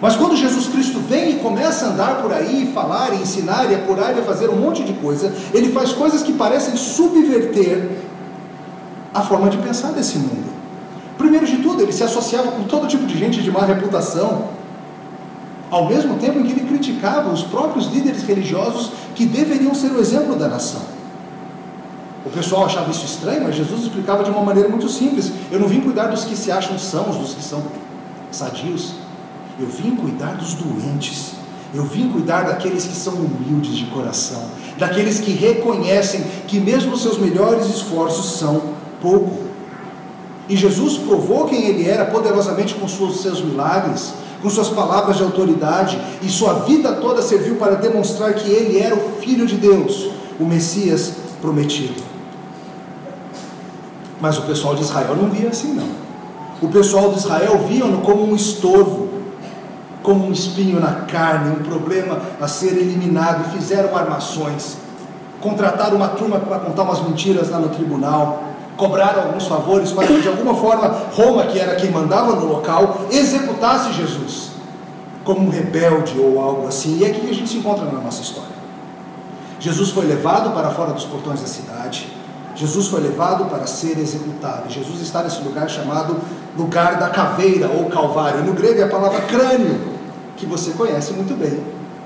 Mas 0.02 0.16
quando 0.16 0.36
Jesus 0.36 0.68
Cristo 0.68 1.00
vem 1.00 1.32
e 1.32 1.36
começa 1.40 1.86
a 1.86 1.90
andar 1.90 2.22
por 2.22 2.32
aí, 2.32 2.72
falar, 2.74 3.14
ensinar 3.14 3.70
e 3.70 3.76
apurar 3.76 4.18
e 4.18 4.22
fazer 4.22 4.50
um 4.50 4.56
monte 4.56 4.84
de 4.84 4.94
coisa, 4.94 5.34
ele 5.54 5.72
faz 5.72 5.92
coisas 5.92 6.24
que 6.24 6.34
parecem 6.34 6.78
subverter 6.78 7.90
a 9.14 9.22
forma 9.22 9.50
de 9.50 9.58
pensar 9.58 9.92
desse 9.92 10.18
mundo. 10.18 10.48
Primeiro 11.18 11.46
de 11.46 11.58
tudo, 11.58 11.82
ele 11.82 11.92
se 11.92 12.04
associava 12.04 12.52
com 12.52 12.64
todo 12.64 12.88
tipo 12.88 13.06
de 13.06 13.18
gente 13.18 13.42
de 13.42 13.52
má 13.52 13.66
reputação, 13.66 14.48
ao 15.70 15.88
mesmo 15.88 16.18
tempo 16.18 16.40
em 16.40 16.44
que 16.44 16.54
ele 16.54 16.68
criticava 16.68 17.30
os 17.30 17.44
próprios 17.44 17.88
líderes 17.88 18.24
religiosos 18.24 18.92
que 19.14 19.26
deveriam 19.26 19.76
ser 19.76 19.92
o 19.92 20.00
exemplo 20.00 20.36
da 20.38 20.48
nação. 20.48 20.82
O 22.26 22.30
pessoal 22.30 22.66
achava 22.66 22.90
isso 22.90 23.06
estranho, 23.06 23.44
mas 23.44 23.56
Jesus 23.56 23.84
explicava 23.84 24.24
de 24.24 24.30
uma 24.30 24.44
maneira 24.44 24.70
muito 24.70 24.88
simples: 24.88 25.32
eu 25.52 25.60
não 25.60 25.68
vim 25.68 25.82
cuidar 25.82 26.08
dos 26.08 26.24
que 26.24 26.38
se 26.38 26.52
acham 26.52 26.80
sãos, 26.80 27.18
dos 27.18 27.34
que 27.34 27.44
são 27.44 27.62
sadios. 28.32 28.94
Eu 29.60 29.68
vim 29.68 29.96
cuidar 29.96 30.36
dos 30.36 30.54
doentes. 30.54 31.34
Eu 31.74 31.84
vim 31.84 32.10
cuidar 32.10 32.44
daqueles 32.46 32.86
que 32.86 32.96
são 32.96 33.14
humildes 33.14 33.76
de 33.76 33.86
coração, 33.86 34.42
daqueles 34.80 35.20
que 35.20 35.32
reconhecem 35.32 36.24
que 36.48 36.60
mesmo 36.60 36.98
seus 36.98 37.20
melhores 37.20 37.68
esforços 37.68 38.40
são 38.40 38.74
pouco. 39.00 39.50
E 40.48 40.56
Jesus 40.56 40.98
provou 40.98 41.46
quem 41.46 41.68
ele 41.68 41.88
era 41.88 42.06
poderosamente 42.06 42.74
com 42.74 42.88
seus 42.88 43.44
milagres, 43.44 44.14
com 44.42 44.50
suas 44.50 44.70
palavras 44.70 45.18
de 45.18 45.24
autoridade, 45.24 46.02
e 46.24 46.30
sua 46.30 46.54
vida 46.62 46.94
toda 46.94 47.22
serviu 47.22 47.58
para 47.58 47.76
demonstrar 47.76 48.34
que 48.34 48.50
ele 48.50 48.80
era 48.80 48.96
o 48.96 49.22
Filho 49.22 49.46
de 49.46 49.56
Deus, 49.56 50.10
o 50.40 50.46
Messias 50.46 51.14
prometido. 51.40 52.02
Mas 54.20 54.40
o 54.40 54.42
pessoal 54.42 54.74
de 54.74 54.82
Israel 54.82 55.16
não 55.16 55.30
via 55.30 55.50
assim, 55.50 55.74
não. 55.74 55.88
O 56.62 56.68
pessoal 56.72 57.12
de 57.12 57.20
Israel 57.20 57.64
via-no 57.68 58.02
como 58.02 58.26
um 58.26 58.36
estorvo, 58.36 59.08
como 60.02 60.26
um 60.26 60.32
espinho 60.32 60.80
na 60.80 61.02
carne, 61.02 61.52
um 61.52 61.64
problema 61.64 62.20
a 62.40 62.48
ser 62.48 62.78
eliminado, 62.78 63.52
fizeram 63.52 63.96
armações, 63.96 64.78
contrataram 65.42 65.98
uma 65.98 66.10
turma 66.10 66.40
para 66.40 66.60
contar 66.60 66.84
umas 66.84 67.02
mentiras 67.02 67.50
lá 67.50 67.60
no 67.60 67.70
tribunal, 67.70 68.44
cobraram 68.78 69.24
alguns 69.24 69.46
favores 69.46 69.92
para 69.92 70.08
que 70.08 70.22
de 70.22 70.28
alguma 70.28 70.56
forma 70.56 70.88
Roma, 71.14 71.46
que 71.48 71.60
era 71.60 71.76
quem 71.76 71.92
mandava 71.92 72.34
no 72.34 72.46
local, 72.46 73.02
executasse 73.12 73.94
Jesus 73.94 74.52
como 75.24 75.46
um 75.46 75.50
rebelde 75.50 76.18
ou 76.18 76.42
algo 76.42 76.68
assim. 76.68 76.98
E 76.98 77.04
é 77.04 77.10
aqui 77.10 77.20
que 77.22 77.30
a 77.30 77.36
gente 77.36 77.50
se 77.50 77.58
encontra 77.58 77.86
na 77.86 78.00
nossa 78.00 78.22
história. 78.22 78.58
Jesus 79.60 79.90
foi 79.90 80.06
levado 80.06 80.52
para 80.52 80.70
fora 80.72 80.94
dos 80.94 81.04
portões 81.04 81.42
da 81.42 81.48
cidade. 81.48 82.08
Jesus 82.56 82.88
foi 82.88 83.02
levado 83.02 83.46
para 83.46 83.68
ser 83.68 83.98
executado. 84.00 84.70
Jesus 84.70 85.02
está 85.02 85.22
nesse 85.22 85.42
lugar 85.44 85.70
chamado 85.70 86.18
lugar 86.58 87.00
da 87.00 87.10
caveira 87.10 87.68
ou 87.68 87.86
calvário. 87.86 88.44
No 88.44 88.54
grego 88.54 88.82
é 88.82 88.84
a 88.84 88.90
palavra 88.90 89.22
crânio, 89.22 89.80
que 90.36 90.46
você 90.46 90.72
conhece 90.72 91.14
muito 91.14 91.38
bem. 91.38 91.60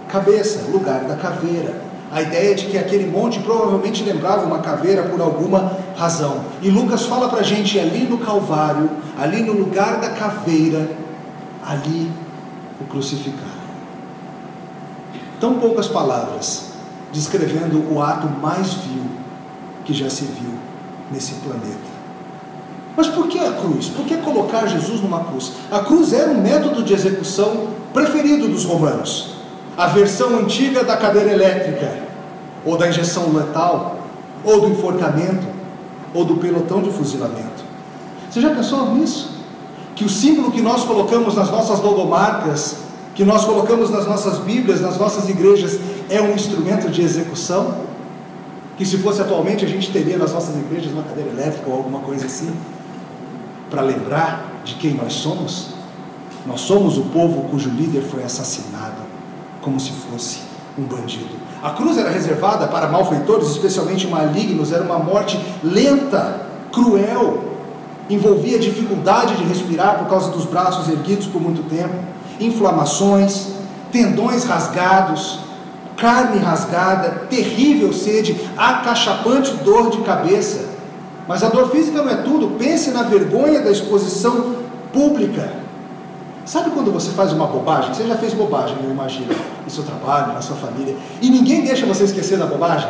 Cabeça, 0.07 0.71
lugar 0.71 1.05
da 1.05 1.15
caveira. 1.15 1.81
a 2.11 2.21
ideia 2.21 2.53
de 2.53 2.67
que 2.67 2.77
aquele 2.77 3.09
monte 3.09 3.39
provavelmente 3.39 4.03
lembrava 4.03 4.45
uma 4.45 4.59
caveira 4.59 5.01
por 5.01 5.19
alguma 5.19 5.75
razão. 5.97 6.45
E 6.61 6.69
Lucas 6.69 7.07
fala 7.07 7.27
para 7.27 7.39
a 7.39 7.43
gente 7.43 7.79
ali 7.79 8.05
no 8.05 8.19
Calvário, 8.19 8.87
ali 9.17 9.41
no 9.41 9.53
lugar 9.53 9.99
da 9.99 10.09
caveira, 10.11 10.91
ali 11.65 12.11
o 12.79 12.83
crucificaram. 12.83 13.63
Tão 15.39 15.55
poucas 15.55 15.87
palavras 15.87 16.73
descrevendo 17.11 17.91
o 17.91 17.99
ato 18.01 18.27
mais 18.27 18.73
vil 18.73 19.05
que 19.83 19.93
já 19.93 20.09
se 20.09 20.25
viu 20.25 20.53
nesse 21.11 21.33
planeta. 21.35 21.92
Mas 22.95 23.07
por 23.07 23.27
que 23.27 23.39
a 23.39 23.51
cruz? 23.53 23.87
Por 23.89 24.05
que 24.05 24.17
colocar 24.17 24.67
Jesus 24.67 25.01
numa 25.01 25.23
cruz? 25.23 25.53
A 25.71 25.79
cruz 25.79 26.13
era 26.13 26.31
um 26.31 26.41
método 26.41 26.83
de 26.83 26.93
execução 26.93 27.67
preferido 27.93 28.47
dos 28.47 28.65
romanos. 28.65 29.33
A 29.75 29.87
versão 29.87 30.37
antiga 30.37 30.83
da 30.83 30.95
cadeira 30.95 31.31
elétrica, 31.31 32.03
ou 32.63 32.77
da 32.77 32.87
injeção 32.87 33.33
letal, 33.33 33.97
ou 34.43 34.61
do 34.61 34.69
enforcamento, 34.69 35.47
ou 36.13 36.23
do 36.23 36.35
pelotão 36.35 36.81
de 36.81 36.91
fuzilamento. 36.91 37.63
Você 38.29 38.41
já 38.41 38.51
pensou 38.51 38.93
nisso? 38.93 39.31
Que 39.95 40.05
o 40.05 40.09
símbolo 40.09 40.51
que 40.51 40.61
nós 40.61 40.83
colocamos 40.83 41.35
nas 41.35 41.49
nossas 41.49 41.79
logomarcas, 41.79 42.77
que 43.15 43.23
nós 43.23 43.45
colocamos 43.45 43.89
nas 43.89 44.07
nossas 44.07 44.39
Bíblias, 44.39 44.81
nas 44.81 44.97
nossas 44.97 45.29
igrejas, 45.29 45.79
é 46.09 46.21
um 46.21 46.33
instrumento 46.33 46.89
de 46.89 47.01
execução? 47.01 47.75
Que 48.77 48.85
se 48.85 48.97
fosse 48.97 49.21
atualmente 49.21 49.65
a 49.65 49.67
gente 49.67 49.91
teria 49.91 50.17
nas 50.17 50.33
nossas 50.33 50.55
igrejas 50.55 50.91
uma 50.91 51.03
cadeira 51.03 51.29
elétrica 51.29 51.69
ou 51.69 51.77
alguma 51.77 51.99
coisa 51.99 52.25
assim? 52.25 52.51
Para 53.73 53.81
lembrar 53.81 54.61
de 54.63 54.75
quem 54.75 54.93
nós 54.93 55.13
somos? 55.13 55.69
Nós 56.45 56.61
somos 56.61 56.95
o 56.95 57.05
povo 57.05 57.49
cujo 57.49 57.71
líder 57.71 58.03
foi 58.03 58.23
assassinado, 58.23 59.01
como 59.63 59.79
se 59.79 59.91
fosse 59.91 60.41
um 60.77 60.83
bandido. 60.83 61.35
A 61.63 61.71
cruz 61.71 61.97
era 61.97 62.11
reservada 62.11 62.67
para 62.67 62.87
malfeitores, 62.87 63.49
especialmente 63.49 64.05
malignos, 64.05 64.71
era 64.71 64.83
uma 64.83 64.99
morte 64.99 65.39
lenta, 65.63 66.45
cruel, 66.71 67.45
envolvia 68.07 68.59
dificuldade 68.59 69.37
de 69.37 69.43
respirar 69.45 69.97
por 69.97 70.07
causa 70.07 70.29
dos 70.29 70.45
braços 70.45 70.87
erguidos 70.87 71.25
por 71.25 71.41
muito 71.41 71.67
tempo, 71.67 71.95
inflamações, 72.39 73.53
tendões 73.91 74.43
rasgados, 74.43 75.39
carne 75.97 76.37
rasgada, 76.37 77.25
terrível 77.27 77.91
sede, 77.91 78.39
acachapante 78.55 79.51
dor 79.63 79.89
de 79.89 79.97
cabeça. 80.01 80.72
Mas 81.27 81.43
a 81.43 81.49
dor 81.49 81.69
física 81.69 82.01
não 82.01 82.09
é 82.09 82.15
tudo. 82.17 82.57
Pense 82.57 82.91
na 82.91 83.03
vergonha 83.03 83.61
da 83.61 83.71
exposição 83.71 84.55
pública. 84.91 85.63
Sabe 86.45 86.71
quando 86.71 86.91
você 86.91 87.11
faz 87.11 87.31
uma 87.31 87.47
bobagem? 87.47 87.93
Você 87.93 88.05
já 88.05 88.17
fez 88.17 88.33
bobagem, 88.33 88.75
eu 88.83 88.91
imagino, 88.91 89.33
no 89.63 89.71
seu 89.71 89.83
trabalho, 89.83 90.33
na 90.33 90.41
sua 90.41 90.57
família, 90.57 90.95
e 91.21 91.29
ninguém 91.29 91.63
deixa 91.63 91.85
você 91.85 92.03
esquecer 92.03 92.37
da 92.37 92.45
bobagem? 92.45 92.89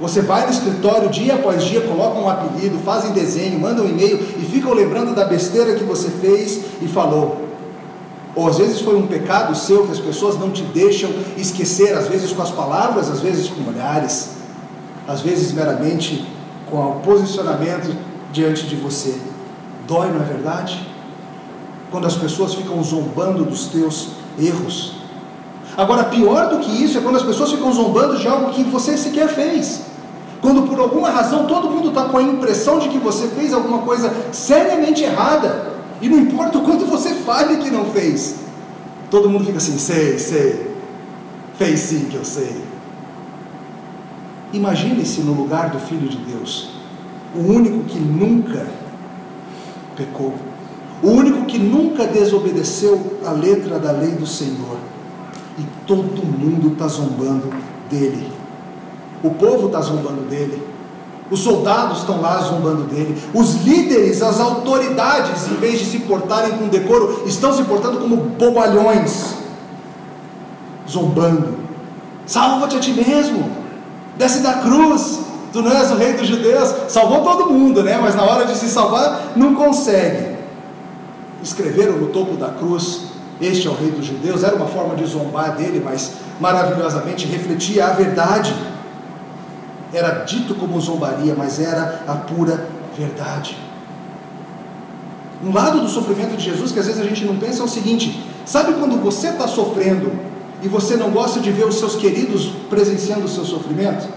Você 0.00 0.22
vai 0.22 0.46
no 0.46 0.52
escritório 0.52 1.08
dia 1.08 1.34
após 1.34 1.64
dia, 1.64 1.80
colocam 1.80 2.22
um 2.22 2.28
apelido, 2.28 2.78
fazem 2.84 3.10
desenho, 3.10 3.58
mandam 3.58 3.84
um 3.84 3.88
e-mail 3.88 4.16
e 4.38 4.44
ficam 4.44 4.72
lembrando 4.72 5.12
da 5.12 5.24
besteira 5.24 5.74
que 5.74 5.82
você 5.82 6.08
fez 6.08 6.60
e 6.80 6.86
falou. 6.86 7.48
Ou 8.36 8.46
às 8.46 8.58
vezes 8.58 8.80
foi 8.80 8.94
um 8.94 9.08
pecado 9.08 9.56
seu 9.56 9.84
que 9.86 9.90
as 9.90 9.98
pessoas 9.98 10.38
não 10.38 10.50
te 10.50 10.62
deixam 10.62 11.10
esquecer, 11.36 11.94
às 11.94 12.06
vezes 12.06 12.30
com 12.30 12.40
as 12.40 12.52
palavras, 12.52 13.10
às 13.10 13.18
vezes 13.18 13.48
com 13.48 13.68
olhares, 13.68 14.36
às 15.08 15.20
vezes 15.20 15.50
meramente 15.50 16.24
com 16.70 16.76
o 16.76 17.00
posicionamento 17.00 17.94
diante 18.32 18.66
de 18.66 18.76
você. 18.76 19.18
Dói, 19.86 20.08
não 20.08 20.20
é 20.20 20.24
verdade? 20.24 20.86
Quando 21.90 22.06
as 22.06 22.16
pessoas 22.16 22.54
ficam 22.54 22.82
zombando 22.82 23.44
dos 23.44 23.66
teus 23.66 24.10
erros. 24.38 24.94
Agora, 25.76 26.04
pior 26.04 26.50
do 26.50 26.58
que 26.58 26.82
isso 26.82 26.98
é 26.98 27.00
quando 27.00 27.16
as 27.16 27.22
pessoas 27.22 27.52
ficam 27.52 27.72
zombando 27.72 28.16
de 28.16 28.26
algo 28.26 28.50
que 28.52 28.62
você 28.64 28.96
sequer 28.96 29.28
fez. 29.28 29.82
Quando 30.40 30.62
por 30.68 30.78
alguma 30.78 31.10
razão 31.10 31.46
todo 31.46 31.70
mundo 31.70 31.88
está 31.88 32.04
com 32.04 32.18
a 32.18 32.22
impressão 32.22 32.78
de 32.78 32.88
que 32.88 32.98
você 32.98 33.28
fez 33.28 33.52
alguma 33.52 33.78
coisa 33.78 34.12
seriamente 34.32 35.02
errada. 35.02 35.72
E 36.00 36.08
não 36.08 36.18
importa 36.18 36.58
o 36.58 36.62
quanto 36.62 36.84
você 36.84 37.14
fale 37.14 37.56
que 37.56 37.70
não 37.70 37.86
fez. 37.86 38.36
Todo 39.10 39.28
mundo 39.28 39.44
fica 39.44 39.58
assim, 39.58 39.78
sei, 39.78 40.18
sei. 40.18 40.76
Fez 41.56 41.80
sim 41.80 42.06
que 42.10 42.16
eu 42.16 42.24
sei. 42.24 42.67
Imagine-se 44.52 45.20
no 45.20 45.34
lugar 45.34 45.68
do 45.70 45.78
Filho 45.78 46.08
de 46.08 46.16
Deus, 46.16 46.70
o 47.34 47.40
único 47.40 47.84
que 47.84 47.98
nunca 47.98 48.66
pecou, 49.94 50.34
o 51.02 51.08
único 51.08 51.44
que 51.44 51.58
nunca 51.58 52.06
desobedeceu 52.06 53.18
a 53.26 53.30
letra 53.30 53.78
da 53.78 53.92
lei 53.92 54.12
do 54.12 54.26
Senhor, 54.26 54.78
e 55.58 55.62
todo 55.86 56.24
mundo 56.24 56.72
está 56.72 56.88
zombando 56.88 57.52
dele. 57.90 58.32
O 59.22 59.30
povo 59.30 59.66
está 59.66 59.82
zombando 59.82 60.22
dele, 60.22 60.62
os 61.30 61.40
soldados 61.40 61.98
estão 61.98 62.22
lá 62.22 62.38
zombando 62.40 62.84
dele, 62.84 63.20
os 63.34 63.54
líderes, 63.66 64.22
as 64.22 64.40
autoridades, 64.40 65.46
em 65.48 65.56
vez 65.56 65.78
de 65.78 65.84
se 65.84 65.98
portarem 66.00 66.56
com 66.56 66.68
decoro, 66.68 67.24
estão 67.26 67.52
se 67.52 67.64
portando 67.64 67.98
como 67.98 68.16
bobalhões, 68.16 69.34
zombando. 70.88 71.58
Salva-te 72.24 72.76
a 72.76 72.80
ti 72.80 72.92
mesmo 72.92 73.67
desce 74.18 74.40
da 74.40 74.54
cruz, 74.54 75.20
tu 75.52 75.62
não 75.62 75.72
és 75.72 75.90
o 75.90 75.94
rei 75.94 76.12
dos 76.14 76.26
judeus, 76.26 76.74
salvou 76.88 77.22
todo 77.22 77.50
mundo, 77.50 77.82
né? 77.82 77.98
Mas 78.02 78.14
na 78.14 78.24
hora 78.24 78.44
de 78.44 78.56
se 78.56 78.68
salvar, 78.68 79.32
não 79.36 79.54
consegue. 79.54 80.36
Escreveram 81.42 81.96
no 81.96 82.08
topo 82.08 82.36
da 82.36 82.48
cruz, 82.48 83.02
este 83.40 83.68
é 83.68 83.70
o 83.70 83.74
rei 83.74 83.92
dos 83.92 84.04
judeus, 84.04 84.42
era 84.42 84.56
uma 84.56 84.66
forma 84.66 84.96
de 84.96 85.06
zombar 85.06 85.56
dele, 85.56 85.80
mas 85.82 86.14
maravilhosamente 86.40 87.26
refletia 87.26 87.86
a 87.86 87.90
verdade. 87.90 88.52
Era 89.92 90.24
dito 90.24 90.54
como 90.56 90.78
zombaria, 90.80 91.34
mas 91.38 91.60
era 91.60 92.02
a 92.06 92.14
pura 92.14 92.66
verdade. 92.98 93.56
Um 95.42 95.54
lado 95.54 95.80
do 95.80 95.88
sofrimento 95.88 96.36
de 96.36 96.44
Jesus 96.44 96.72
que 96.72 96.80
às 96.80 96.86
vezes 96.86 97.00
a 97.00 97.04
gente 97.04 97.24
não 97.24 97.36
pensa 97.36 97.62
é 97.62 97.64
o 97.64 97.68
seguinte: 97.68 98.26
sabe 98.44 98.72
quando 98.72 99.00
você 99.00 99.28
está 99.28 99.46
sofrendo 99.46 100.10
e 100.62 100.68
você 100.68 100.96
não 100.96 101.10
gosta 101.10 101.40
de 101.40 101.50
ver 101.50 101.66
os 101.66 101.76
seus 101.76 101.96
queridos 101.96 102.52
presenciando 102.68 103.24
o 103.24 103.28
seu 103.28 103.44
sofrimento? 103.44 104.08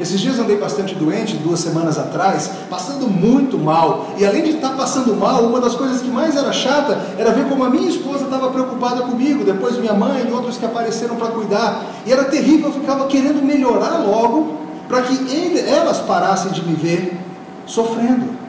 Esses 0.00 0.20
dias 0.20 0.38
andei 0.38 0.56
bastante 0.56 0.94
doente, 0.94 1.36
duas 1.36 1.60
semanas 1.60 1.98
atrás, 1.98 2.50
passando 2.70 3.06
muito 3.06 3.58
mal. 3.58 4.08
E 4.18 4.24
além 4.24 4.42
de 4.42 4.50
estar 4.50 4.70
passando 4.70 5.14
mal, 5.14 5.44
uma 5.44 5.60
das 5.60 5.74
coisas 5.74 6.00
que 6.00 6.08
mais 6.08 6.34
era 6.34 6.50
chata 6.52 6.98
era 7.18 7.30
ver 7.30 7.48
como 7.48 7.62
a 7.62 7.70
minha 7.70 7.88
esposa 7.88 8.24
estava 8.24 8.50
preocupada 8.50 9.02
comigo, 9.02 9.44
depois 9.44 9.78
minha 9.78 9.92
mãe 9.92 10.26
e 10.26 10.32
outros 10.32 10.56
que 10.56 10.64
apareceram 10.64 11.16
para 11.16 11.28
cuidar. 11.28 11.84
E 12.06 12.12
era 12.12 12.24
terrível, 12.24 12.68
eu 12.68 12.74
ficava 12.74 13.06
querendo 13.06 13.44
melhorar 13.44 13.98
logo 13.98 14.56
para 14.88 15.02
que 15.02 15.58
elas 15.68 15.98
parassem 15.98 16.52
de 16.52 16.66
me 16.66 16.74
ver 16.74 17.20
sofrendo. 17.66 18.41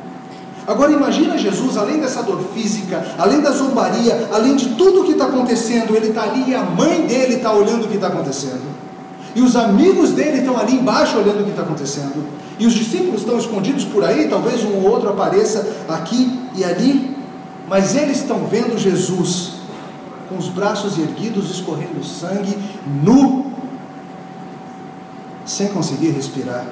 Agora 0.66 0.92
imagina 0.92 1.38
Jesus, 1.38 1.78
além 1.78 2.00
dessa 2.00 2.24
dor 2.24 2.42
física, 2.54 3.06
além 3.18 3.42
da 3.42 3.52
zombaria, 3.52 4.30
além 4.32 4.56
de 4.56 4.70
tudo 4.76 5.02
o 5.02 5.04
que 5.04 5.12
está 5.12 5.26
acontecendo, 5.26 5.96
ele 5.96 6.08
está 6.08 6.24
ali 6.24 6.52
e 6.52 6.56
a 6.56 6.64
mãe 6.64 7.06
dele 7.06 7.36
está 7.36 7.52
olhando 7.52 7.86
o 7.86 7.88
que 7.88 7.96
está 7.96 8.08
acontecendo. 8.08 8.62
E 9.36 9.42
os 9.42 9.56
amigos 9.56 10.12
dele 10.12 10.40
estão 10.40 10.58
ali 10.58 10.76
embaixo 10.76 11.18
olhando 11.18 11.42
o 11.42 11.44
que 11.44 11.50
está 11.50 11.64
acontecendo. 11.64 12.24
E 12.58 12.66
os 12.66 12.74
discípulos 12.74 13.22
estão 13.22 13.38
escondidos 13.38 13.84
por 13.84 14.04
aí, 14.04 14.28
talvez 14.28 14.64
um 14.64 14.76
ou 14.76 14.84
outro 14.84 15.10
apareça 15.10 15.68
aqui 15.90 16.40
e 16.56 16.64
ali, 16.64 17.18
mas 17.68 17.96
eles 17.96 18.18
estão 18.18 18.46
vendo 18.46 18.78
Jesus 18.78 19.54
com 20.30 20.38
os 20.38 20.48
braços 20.48 20.98
erguidos, 20.98 21.50
escorrendo 21.50 22.04
sangue, 22.04 22.58
nu, 23.04 23.52
sem 25.46 25.68
conseguir 25.68 26.12
respirar 26.12 26.66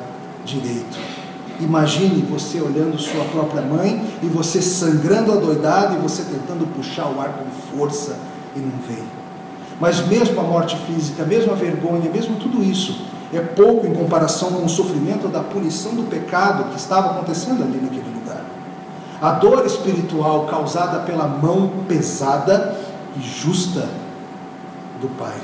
direito. 0.46 1.21
Imagine 1.60 2.22
você 2.24 2.60
olhando 2.60 2.98
sua 2.98 3.24
própria 3.26 3.62
mãe 3.62 4.04
e 4.22 4.28
você 4.28 4.62
sangrando 4.62 5.32
adoidado 5.32 5.96
e 5.96 6.00
você 6.00 6.24
tentando 6.24 6.66
puxar 6.76 7.08
o 7.08 7.20
ar 7.20 7.30
com 7.30 7.78
força 7.78 8.18
e 8.56 8.60
não 8.60 8.72
vem. 8.88 9.04
Mas 9.80 10.08
mesmo 10.08 10.40
a 10.40 10.44
morte 10.44 10.78
física, 10.86 11.24
mesmo 11.24 11.52
a 11.52 11.56
vergonha, 11.56 12.10
mesmo 12.10 12.36
tudo 12.36 12.64
isso, 12.64 13.06
é 13.34 13.40
pouco 13.40 13.88
em 13.88 13.94
comparação 13.94 14.52
com 14.52 14.66
o 14.66 14.70
sofrimento 14.70 15.28
da 15.28 15.40
punição 15.40 15.96
do 15.96 16.04
pecado 16.04 16.70
que 16.72 16.78
estava 16.78 17.12
acontecendo 17.12 17.64
ali 17.64 17.80
naquele 17.82 18.14
lugar. 18.14 18.44
A 19.22 19.32
dor 19.32 19.66
espiritual 19.66 20.46
causada 20.46 21.00
pela 21.00 21.28
mão 21.28 21.72
pesada 21.88 22.78
e 23.18 23.22
justa 23.22 23.88
do 25.00 25.08
Pai. 25.18 25.40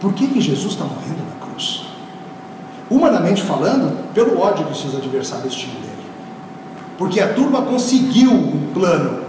Por 0.00 0.12
que, 0.12 0.26
que 0.26 0.40
Jesus 0.40 0.72
está 0.72 0.84
morrendo 0.84 1.24
na 1.24 1.32
cruz? 1.32 1.37
Humanamente 2.90 3.42
falando, 3.42 4.12
pelo 4.14 4.38
ódio 4.40 4.66
que 4.66 4.76
seus 4.76 4.94
adversários 4.94 5.54
tinham 5.54 5.74
dele. 5.74 5.88
Porque 6.96 7.20
a 7.20 7.32
turma 7.32 7.62
conseguiu 7.62 8.32
um 8.32 8.72
plano 8.72 9.20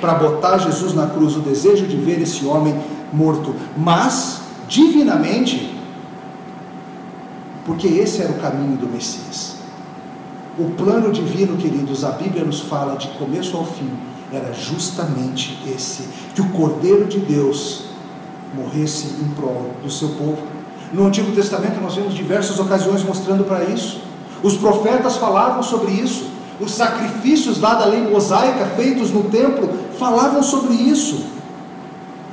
para 0.00 0.14
botar 0.14 0.58
Jesus 0.58 0.94
na 0.94 1.06
cruz, 1.06 1.36
o 1.36 1.40
desejo 1.40 1.86
de 1.86 1.96
ver 1.96 2.20
esse 2.20 2.44
homem 2.44 2.74
morto, 3.12 3.54
mas 3.76 4.40
divinamente, 4.68 5.74
porque 7.64 7.86
esse 7.86 8.20
era 8.20 8.32
o 8.32 8.38
caminho 8.38 8.76
do 8.76 8.86
Messias. 8.86 9.56
O 10.58 10.70
plano 10.70 11.10
divino, 11.10 11.56
queridos, 11.56 12.04
a 12.04 12.10
Bíblia 12.10 12.44
nos 12.44 12.60
fala 12.60 12.96
de 12.96 13.08
começo 13.18 13.56
ao 13.56 13.64
fim, 13.64 13.90
era 14.32 14.52
justamente 14.52 15.58
esse: 15.66 16.08
que 16.34 16.40
o 16.40 16.50
Cordeiro 16.50 17.06
de 17.06 17.18
Deus 17.18 17.86
morresse 18.54 19.16
em 19.20 19.28
prol 19.34 19.72
do 19.82 19.90
seu 19.90 20.10
povo 20.10 20.53
No 20.94 21.08
Antigo 21.08 21.32
Testamento 21.32 21.80
nós 21.82 21.96
vemos 21.96 22.14
diversas 22.14 22.60
ocasiões 22.60 23.02
mostrando 23.02 23.42
para 23.42 23.64
isso. 23.64 24.00
Os 24.44 24.56
profetas 24.56 25.16
falavam 25.16 25.60
sobre 25.60 25.90
isso. 25.90 26.28
Os 26.60 26.70
sacrifícios 26.70 27.60
lá 27.60 27.74
da 27.74 27.84
lei 27.84 28.08
mosaica 28.08 28.64
feitos 28.76 29.10
no 29.10 29.24
templo 29.24 29.68
falavam 29.98 30.40
sobre 30.40 30.72
isso. 30.72 31.24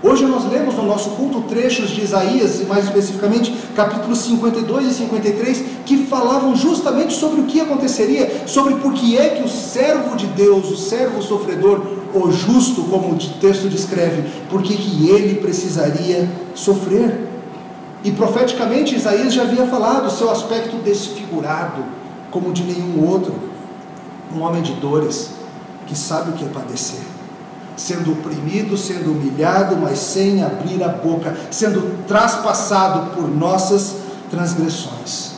Hoje 0.03 0.25
nós 0.27 0.48
lemos 0.51 0.75
no 0.75 0.84
nosso 0.84 1.10
culto 1.12 1.41
trechos 1.41 1.89
de 1.89 2.01
Isaías, 2.01 2.60
e 2.60 2.65
mais 2.65 2.86
especificamente 2.86 3.51
capítulos 3.75 4.20
52 4.20 4.88
e 4.88 4.94
53, 4.94 5.63
que 5.84 6.06
falavam 6.06 6.56
justamente 6.56 7.13
sobre 7.13 7.41
o 7.41 7.46
que 7.46 7.62
aconteceria, 7.62 8.44
sobre 8.46 8.75
por 8.75 8.94
que 8.94 9.18
é 9.18 9.30
que 9.30 9.44
o 9.44 9.50
servo 9.50 10.15
de 10.15 10.27
Deus, 10.27 10.70
o 10.70 10.77
servo 10.77 11.20
sofredor, 11.22 11.82
o 12.13 12.32
justo, 12.32 12.84
como 12.84 13.12
o 13.13 13.18
texto 13.18 13.68
descreve, 13.68 14.24
por 14.51 14.62
que 14.62 14.74
ele 15.10 15.39
precisaria 15.41 16.30
sofrer. 16.53 17.30
E 18.03 18.12
profeticamente 18.12 18.96
Isaías 18.96 19.34
já 19.34 19.43
havia 19.43 19.65
falado 19.67 20.08
o 20.08 20.12
seu 20.12 20.29
aspecto 20.29 20.77
desfigurado, 20.77 21.84
como 22.31 22.51
de 22.51 22.63
nenhum 22.63 23.08
outro, 23.08 23.34
um 24.36 24.41
homem 24.41 24.62
de 24.62 24.74
dores, 24.74 25.31
que 25.86 25.96
sabe 25.96 26.31
o 26.31 26.34
que 26.34 26.46
é 26.46 26.48
padecer 26.48 27.12
sendo 27.81 28.12
oprimido, 28.12 28.77
sendo 28.77 29.12
humilhado, 29.12 29.75
mas 29.75 29.98
sem 30.00 30.43
abrir 30.43 30.84
a 30.84 30.89
boca, 30.89 31.36
sendo 31.50 32.05
traspassado 32.05 33.15
por 33.15 33.27
nossas 33.27 33.96
transgressões. 34.29 35.31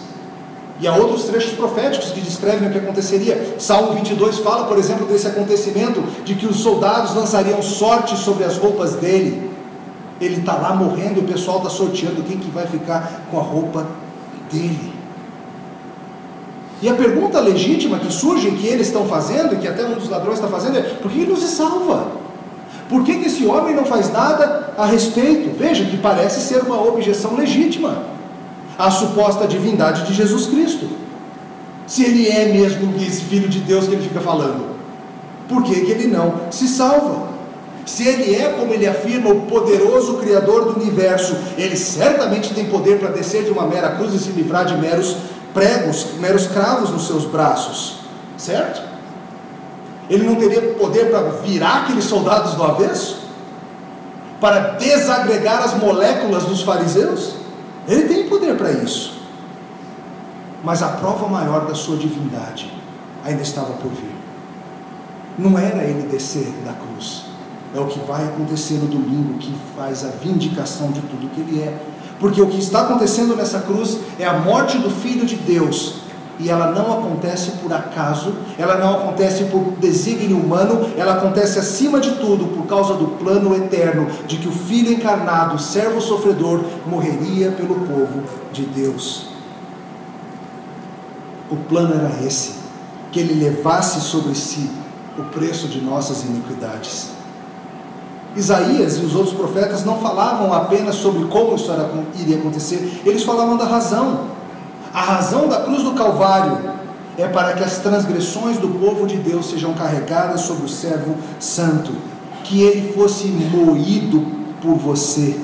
E 0.80 0.88
há 0.88 0.96
outros 0.96 1.24
trechos 1.24 1.54
proféticos 1.54 2.10
que 2.10 2.20
descrevem 2.20 2.68
o 2.68 2.72
que 2.72 2.78
aconteceria. 2.78 3.56
Salmo 3.58 3.94
22 3.94 4.40
fala, 4.40 4.66
por 4.66 4.78
exemplo, 4.78 5.06
desse 5.06 5.28
acontecimento 5.28 6.04
de 6.26 6.36
que 6.36 6.46
os 6.46 6.58
soldados 6.58 7.16
lançariam 7.16 7.62
sorte 7.62 8.18
sobre 8.18 8.44
as 8.44 8.58
roupas 8.58 8.96
dele. 8.96 9.53
Ele 10.22 10.40
está 10.40 10.54
lá 10.54 10.76
morrendo 10.76 11.20
e 11.20 11.24
o 11.24 11.28
pessoal 11.28 11.58
está 11.58 11.70
sorteando 11.70 12.24
quem 12.24 12.38
que 12.38 12.50
vai 12.50 12.66
ficar 12.68 13.26
com 13.30 13.40
a 13.40 13.42
roupa 13.42 13.86
dele. 14.52 14.94
E 16.82 16.90
a 16.90 16.94
pergunta 16.94 17.40
legítima 17.40 17.98
que 17.98 18.12
surge, 18.12 18.52
que 18.52 18.68
eles 18.68 18.88
estão 18.88 19.06
fazendo, 19.06 19.54
e 19.54 19.58
que 19.58 19.68
até 19.68 19.86
um 19.86 19.94
dos 19.94 20.10
ladrões 20.10 20.36
está 20.36 20.50
fazendo, 20.50 20.78
é: 20.78 20.82
por 20.82 21.10
que 21.10 21.22
ele 21.22 21.32
nos 21.32 21.42
salva? 21.44 22.24
Por 22.90 23.04
que, 23.04 23.18
que 23.20 23.28
esse 23.28 23.46
homem 23.46 23.74
não 23.74 23.86
faz 23.86 24.12
nada 24.12 24.74
a 24.78 24.86
respeito? 24.86 25.58
Veja 25.58 25.86
que 25.86 25.98
parece 25.98 26.42
ser 26.42 26.62
uma 26.62 26.82
objeção 26.82 27.36
legítima 27.36 28.04
à 28.78 28.92
suposta 28.92 29.48
divindade 29.48 30.06
de 30.06 30.14
Jesus 30.14 30.48
Cristo. 30.48 30.88
Se 31.88 32.04
ele 32.04 32.28
é 32.28 32.52
mesmo 32.52 32.94
esse 32.98 33.22
filho 33.24 33.48
de 33.48 33.60
Deus 33.60 33.88
que 33.88 33.94
ele 33.94 34.04
fica 34.04 34.20
falando, 34.20 34.76
por 35.48 35.64
que, 35.64 35.82
que 35.82 35.92
ele 35.92 36.08
não 36.08 36.52
se 36.52 36.68
salva? 36.68 37.33
Se 37.86 38.08
ele 38.08 38.36
é, 38.36 38.50
como 38.50 38.74
ele 38.74 38.88
afirma, 38.88 39.30
o 39.30 39.42
poderoso 39.42 40.18
Criador 40.18 40.66
do 40.66 40.80
universo, 40.80 41.36
ele 41.58 41.76
certamente 41.76 42.54
tem 42.54 42.66
poder 42.66 43.00
para 43.00 43.10
descer 43.10 43.44
de 43.44 43.52
uma 43.52 43.68
mera 43.68 43.92
cruz 43.92 44.14
e 44.14 44.20
se 44.20 44.32
livrar 44.32 44.66
de 44.66 44.78
meros 44.78 45.18
pregos, 45.54 46.08
meros 46.20 46.48
cravos 46.48 46.90
nos 46.90 47.08
seus 47.08 47.26
braços, 47.26 47.98
certo? 48.38 48.82
Ele 50.10 50.24
não 50.26 50.36
teria 50.36 50.62
poder 50.74 51.10
para 51.10 51.22
virar 51.44 51.84
aqueles 51.84 52.06
soldados 52.06 52.56
do 52.56 52.64
avesso? 52.64 53.24
Para 54.40 54.76
desagregar 54.76 55.64
as 55.64 55.78
moléculas 55.78 56.44
dos 56.44 56.62
fariseus? 56.62 57.36
Ele 57.88 58.08
tem 58.08 58.28
poder 58.28 58.58
para 58.58 58.72
isso. 58.72 59.22
Mas 60.64 60.82
a 60.82 60.90
prova 60.90 61.28
maior 61.28 61.66
da 61.66 61.76
sua 61.76 61.98
divindade 61.98 62.72
ainda 63.24 63.42
estava 63.42 63.74
por 63.74 63.90
vir. 63.92 64.16
Não 65.38 65.58
era 65.58 65.84
ele 65.84 66.08
descer 66.08 66.52
da 66.66 66.74
cruz. 66.74 67.33
É 67.76 67.80
o 67.80 67.88
que 67.88 68.00
vai 68.00 68.24
acontecer 68.26 68.76
no 68.76 68.88
domingo 68.88 69.38
que 69.40 69.54
faz 69.76 70.06
a 70.06 70.10
vindicação 70.10 70.92
de 70.92 71.02
tudo 71.02 71.30
que 71.34 71.42
ele 71.42 71.62
é. 71.62 71.78
Porque 72.20 72.42
o 72.42 72.48
que 72.48 72.60
está 72.60 72.82
acontecendo 72.82 73.36
nessa 73.36 73.60
cruz 73.62 73.98
é 74.20 74.26
a 74.26 74.34
morte 74.34 74.78
do 74.78 74.90
Filho 74.90 75.26
de 75.26 75.36
Deus 75.36 76.04
e 76.40 76.50
ela 76.50 76.72
não 76.72 77.00
acontece 77.00 77.52
por 77.62 77.72
acaso, 77.72 78.34
ela 78.58 78.78
não 78.78 78.96
acontece 78.96 79.46
por 79.46 79.74
desígnio 79.80 80.38
humano, 80.38 80.90
ela 80.98 81.14
acontece 81.14 81.60
acima 81.60 82.00
de 82.00 82.12
tudo 82.16 82.48
por 82.48 82.66
causa 82.66 82.96
do 82.96 83.08
plano 83.20 83.56
eterno 83.56 84.08
de 84.28 84.38
que 84.38 84.48
o 84.48 84.52
Filho 84.52 84.92
encarnado, 84.92 85.60
servo 85.60 86.02
sofredor, 86.02 86.64
morreria 86.88 87.52
pelo 87.52 87.76
povo 87.76 88.24
de 88.52 88.64
Deus. 88.64 89.28
O 91.52 91.56
plano 91.56 91.94
era 91.94 92.26
esse: 92.26 92.56
que 93.12 93.20
ele 93.20 93.44
levasse 93.44 94.02
sobre 94.02 94.34
si 94.34 94.70
o 95.18 95.24
preço 95.26 95.68
de 95.68 95.80
nossas 95.82 96.24
iniquidades. 96.24 97.12
Isaías 98.36 98.98
e 98.98 99.06
os 99.06 99.16
outros 99.16 99.36
profetas 99.36 99.86
não 99.86 100.00
falavam 100.00 100.52
apenas 100.54 100.96
sobre 100.96 101.26
como 101.26 101.56
isso 101.56 101.72
iria 102.20 102.38
acontecer, 102.38 103.02
eles 103.06 103.24
falavam 103.24 103.58
da 103.58 103.66
razão. 103.66 104.22
A 104.94 105.02
razão 105.02 105.48
da 105.48 105.62
cruz 105.62 105.84
do 105.84 105.94
Calvário 105.94 106.58
é 107.18 107.28
para 107.28 107.54
que 107.54 107.64
as 107.64 107.78
transgressões 107.80 108.58
do 108.58 108.68
povo 108.68 109.06
de 109.06 109.18
Deus 109.18 109.50
sejam 109.50 109.74
carregadas 109.74 110.42
sobre 110.42 110.66
o 110.66 110.70
servo 110.70 111.16
santo, 111.40 111.92
que 112.44 112.62
ele 112.62 112.94
fosse 112.94 113.28
moído 113.28 114.26
por 114.62 114.76
você, 114.76 115.40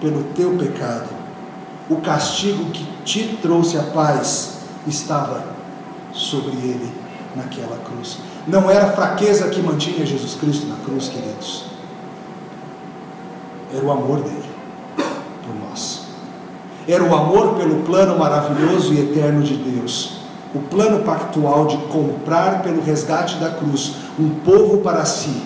pelo 0.00 0.22
teu 0.34 0.52
pecado. 0.56 1.08
O 1.88 1.96
castigo 1.96 2.70
que 2.70 2.86
te 3.04 3.38
trouxe 3.40 3.78
a 3.78 3.82
paz 3.82 4.58
estava 4.86 5.44
sobre 6.12 6.52
ele 6.52 6.92
naquela 7.34 7.76
cruz. 7.78 8.18
Não 8.46 8.70
era 8.70 8.92
fraqueza 8.92 9.48
que 9.48 9.62
mantinha 9.62 10.04
Jesus 10.04 10.34
Cristo 10.34 10.66
na 10.66 10.76
cruz, 10.76 11.08
queridos. 11.08 11.73
Era 13.74 13.84
o 13.84 13.90
amor 13.90 14.20
dele 14.20 14.50
por 15.44 15.68
nós. 15.68 16.02
Era 16.86 17.02
o 17.02 17.14
amor 17.14 17.54
pelo 17.54 17.82
plano 17.82 18.18
maravilhoso 18.18 18.92
e 18.94 19.00
eterno 19.00 19.42
de 19.42 19.56
Deus. 19.56 20.18
O 20.54 20.60
plano 20.60 21.02
pactual 21.02 21.66
de 21.66 21.76
comprar 21.88 22.62
pelo 22.62 22.80
resgate 22.80 23.36
da 23.36 23.50
cruz 23.50 23.96
um 24.18 24.30
povo 24.44 24.78
para 24.78 25.04
si, 25.04 25.42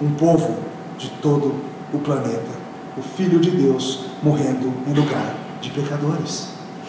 um 0.00 0.12
povo 0.12 0.56
de 0.96 1.08
todo 1.20 1.54
o 1.92 1.98
planeta. 1.98 2.62
O 2.96 3.02
Filho 3.02 3.40
de 3.40 3.50
Deus 3.50 4.04
morrendo 4.22 4.72
em 4.86 4.92
lugar 4.92 5.34
de 5.60 5.70
pecadores. 5.70 6.48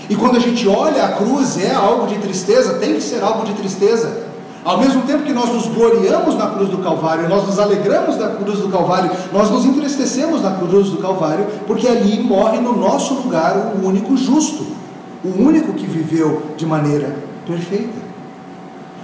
E 0.10 0.16
quando 0.16 0.36
a 0.36 0.40
gente 0.40 0.68
olha 0.68 1.06
a 1.06 1.12
cruz, 1.14 1.58
é 1.58 1.74
algo 1.74 2.08
de 2.08 2.20
tristeza, 2.20 2.76
tem 2.76 2.94
que 2.94 3.02
ser 3.02 3.24
algo 3.24 3.46
de 3.46 3.54
tristeza. 3.54 4.23
Ao 4.64 4.78
mesmo 4.78 5.02
tempo 5.02 5.24
que 5.24 5.34
nós 5.34 5.50
nos 5.52 5.68
gloriamos 5.68 6.36
na 6.36 6.48
cruz 6.52 6.70
do 6.70 6.78
Calvário, 6.78 7.28
nós 7.28 7.46
nos 7.46 7.60
alegramos 7.60 8.18
na 8.18 8.30
cruz 8.30 8.60
do 8.60 8.70
Calvário, 8.70 9.12
nós 9.34 9.50
nos 9.50 9.66
entristecemos 9.66 10.42
na 10.42 10.52
cruz 10.52 10.90
do 10.90 10.98
Calvário, 10.98 11.46
porque 11.68 11.86
ali 11.86 12.24
morre 12.24 12.60
no 12.60 12.74
nosso 12.76 13.14
lugar 13.16 13.74
o 13.76 13.86
único 13.86 14.16
justo, 14.16 14.66
o 15.24 15.30
único 15.42 15.74
que 15.74 15.86
viveu 15.86 16.44
de 16.56 16.66
maneira 16.66 17.14
perfeita. 17.46 18.04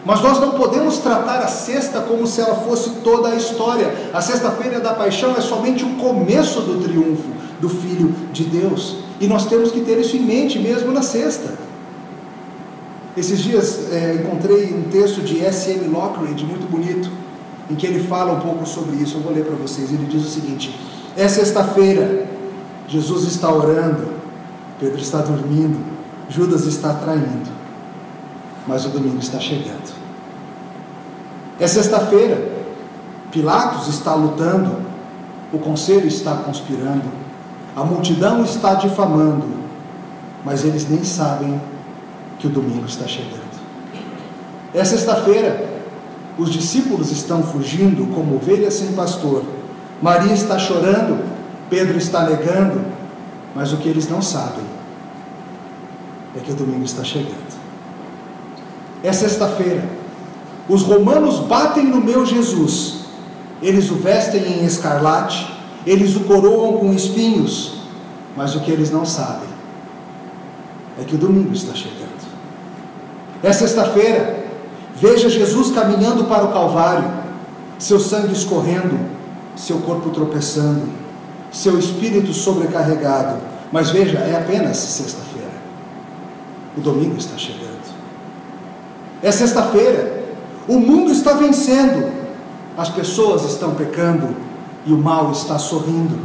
Mas 0.06 0.22
nós 0.22 0.40
não 0.40 0.52
podemos 0.52 1.00
tratar 1.00 1.40
a 1.40 1.48
sexta 1.48 2.00
como 2.00 2.26
se 2.26 2.40
ela 2.40 2.56
fosse 2.56 2.92
toda 3.04 3.30
a 3.30 3.36
história. 3.36 3.94
A 4.14 4.22
sexta-feira 4.22 4.80
da 4.80 4.94
paixão 4.94 5.36
é 5.38 5.42
somente 5.42 5.84
o 5.84 5.96
começo 5.96 6.62
do 6.62 6.82
triunfo 6.82 7.30
do 7.60 7.68
Filho 7.68 8.16
de 8.32 8.46
Deus. 8.46 8.96
E 9.20 9.28
nós 9.28 9.46
temos 9.46 9.72
que 9.72 9.82
ter 9.82 10.00
isso 10.00 10.16
em 10.16 10.22
mente 10.22 10.58
mesmo 10.58 10.94
na 10.94 11.02
sexta. 11.02 11.69
Esses 13.18 13.40
dias 13.40 13.92
é, 13.92 14.16
encontrei 14.16 14.74
um 14.74 14.84
texto 14.90 15.22
de 15.22 15.44
S.M. 15.44 15.88
Lockridge, 15.88 16.46
muito 16.46 16.70
bonito, 16.70 17.10
em 17.70 17.76
que 17.76 17.86
ele 17.86 18.08
fala 18.08 18.34
um 18.34 18.40
pouco 18.40 18.66
sobre 18.66 18.98
isso. 18.98 19.18
Eu 19.18 19.22
vou 19.22 19.34
ler 19.34 19.46
para 19.46 19.56
vocês. 19.56 19.92
Ele 19.92 20.06
diz 20.06 20.24
o 20.26 20.30
seguinte: 20.30 20.80
É 21.18 21.28
sexta-feira, 21.28 22.28
Jesus 22.88 23.26
está 23.26 23.52
orando, 23.52 24.14
Pedro 24.80 25.00
está 25.00 25.20
dormindo, 25.20 25.80
Judas 26.30 26.66
está 26.66 26.94
traindo, 26.94 27.50
mas 28.68 28.86
o 28.86 28.90
domingo 28.90 29.20
está 29.20 29.40
chegando. 29.40 29.94
É 31.60 31.68
sexta-feira, 31.68 32.60
Pilatos 33.32 33.88
está 33.88 34.14
lutando, 34.16 34.78
o 35.52 35.60
conselho 35.60 36.08
está 36.08 36.36
conspirando, 36.36 37.04
a 37.76 37.84
multidão 37.84 38.44
está 38.44 38.76
difamando, 38.76 39.46
mas 40.46 40.64
eles 40.64 40.90
nem 40.90 41.04
sabem 41.04 41.60
que 42.40 42.48
o 42.48 42.50
domingo 42.50 42.86
está 42.86 43.06
chegando. 43.08 43.60
É 44.74 44.84
sexta-feira, 44.84 45.68
os 46.38 46.50
discípulos 46.50 47.12
estão 47.12 47.44
fugindo 47.44 48.14
como 48.16 48.36
ovelhas 48.36 48.76
sem 48.76 48.94
pastor. 48.94 49.44
Maria 50.02 50.34
está 50.34 50.58
chorando, 50.58 51.22
Pedro 51.70 51.98
está 51.98 52.24
negando, 52.24 52.82
mas 53.54 53.74
o 53.74 53.78
que 53.78 53.90
eles 53.90 54.10
não 54.10 54.22
sabem 54.22 54.64
é 56.36 56.40
que 56.40 56.52
o 56.52 56.56
domingo 56.56 56.86
está 56.86 57.04
chegando. 57.04 57.60
É 59.04 59.12
sexta-feira, 59.12 59.84
os 60.68 60.84
romanos 60.84 61.40
batem 61.40 61.86
no 61.86 62.00
meu 62.00 62.26
Jesus, 62.26 63.06
eles 63.62 63.90
o 63.92 63.96
vestem 63.96 64.42
em 64.42 64.66
escarlate, 64.66 65.52
eles 65.86 66.16
o 66.16 66.22
coroam 66.22 66.78
com 66.78 66.94
espinhos, 66.94 67.80
mas 68.38 68.56
o 68.56 68.62
que 68.62 68.72
eles 68.72 68.92
não 68.92 69.06
sabem 69.06 69.50
é 71.00 71.04
que 71.04 71.16
o 71.16 71.18
domingo 71.18 71.54
está 71.54 71.74
chegando. 71.74 72.09
É 73.42 73.54
sexta-feira. 73.54 74.38
Veja 74.96 75.30
Jesus 75.30 75.72
caminhando 75.72 76.26
para 76.26 76.44
o 76.44 76.52
Calvário, 76.52 77.10
seu 77.78 78.00
sangue 78.00 78.34
escorrendo, 78.34 79.00
seu 79.56 79.78
corpo 79.78 80.10
tropeçando, 80.10 80.90
seu 81.52 81.80
espírito 81.80 82.34
sobrecarregado, 82.34 83.38
Mas 83.72 83.92
veja, 83.92 84.18
é 84.18 84.36
apenas 84.36 84.78
sexta-feira. 84.78 85.52
O 86.76 86.82
domingo 86.82 87.18
está 87.18 87.38
chegando. 87.38 87.70
É 89.22 89.32
sexta-feira. 89.32 90.24
O 90.68 90.80
mundo 90.80 91.12
está 91.12 91.34
vencendo. 91.34 92.12
As 92.78 92.90
pessoas 92.90 93.44
estão 93.46 93.76
pecando 93.76 94.36
e 94.86 94.94
o 94.94 94.98
mal 94.98 95.32
está 95.32 95.60
sorrindo. 95.60 96.20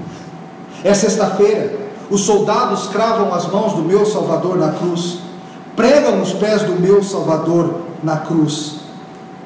É 0.83 0.94
sexta-feira. 0.94 1.79
Os 2.11 2.22
soldados 2.22 2.87
cravam 2.87 3.35
as 3.35 3.46
mãos 3.46 3.72
do 3.74 3.83
meu 3.83 4.07
Salvador 4.07 4.57
na 4.57 4.72
cruz, 4.72 5.18
pregam 5.76 6.22
os 6.22 6.32
pés 6.32 6.62
do 6.62 6.80
meu 6.80 7.02
Salvador 7.02 7.82
na 8.02 8.18
cruz, 8.18 8.80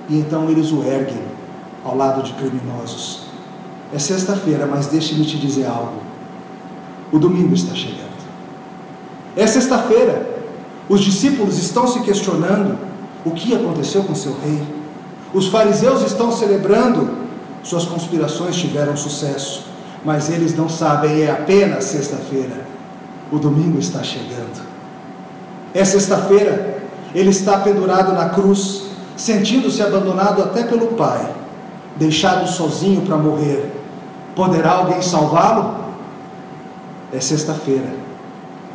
e 0.09 0.19
então 0.19 0.49
eles 0.51 0.73
o 0.73 0.83
erguem 0.83 1.23
ao 1.85 1.97
lado 1.97 2.23
de 2.23 2.33
criminosos. 2.35 3.29
É 3.93 3.99
sexta-feira, 3.99 4.67
mas 4.67 4.87
deixe-me 4.87 5.25
te 5.25 5.39
dizer 5.39 5.67
algo. 5.67 6.03
O 7.11 7.19
domingo 7.19 7.55
está 7.55 7.75
chegando. 7.75 8.09
É 9.37 9.47
sexta-feira. 9.47 10.39
Os 10.89 11.01
discípulos 11.01 11.59
estão 11.59 11.87
se 11.87 12.01
questionando 12.01 12.79
o 13.25 13.31
que 13.31 13.55
aconteceu 13.55 14.05
com 14.05 14.15
seu 14.15 14.37
rei. 14.43 14.63
Os 15.33 15.49
fariseus 15.49 16.03
estão 16.03 16.33
celebrando, 16.33 17.11
suas 17.63 17.85
conspirações 17.85 18.57
tiveram 18.57 18.97
sucesso, 18.97 19.65
mas 20.05 20.31
eles 20.31 20.57
não 20.57 20.69
sabem, 20.69 21.23
é 21.23 21.31
apenas 21.31 21.85
sexta-feira. 21.85 22.67
O 23.31 23.39
domingo 23.39 23.79
está 23.79 24.03
chegando. 24.03 24.68
É 25.79 25.85
sexta-feira, 25.85 26.77
ele 27.15 27.31
está 27.31 27.61
pendurado 27.61 28.13
na 28.13 28.31
cruz, 28.31 28.87
sentindo-se 29.17 29.81
abandonado 29.81 30.43
até 30.43 30.65
pelo 30.65 30.89
Pai, 30.89 31.33
deixado 31.95 32.49
sozinho 32.49 33.03
para 33.03 33.17
morrer. 33.17 33.71
Poderá 34.35 34.73
alguém 34.73 35.01
salvá-lo? 35.01 35.77
É 37.13 37.21
sexta-feira, 37.21 37.93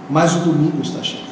mas 0.10 0.34
o 0.38 0.40
domingo 0.40 0.82
está 0.82 1.04
chegando. 1.04 1.28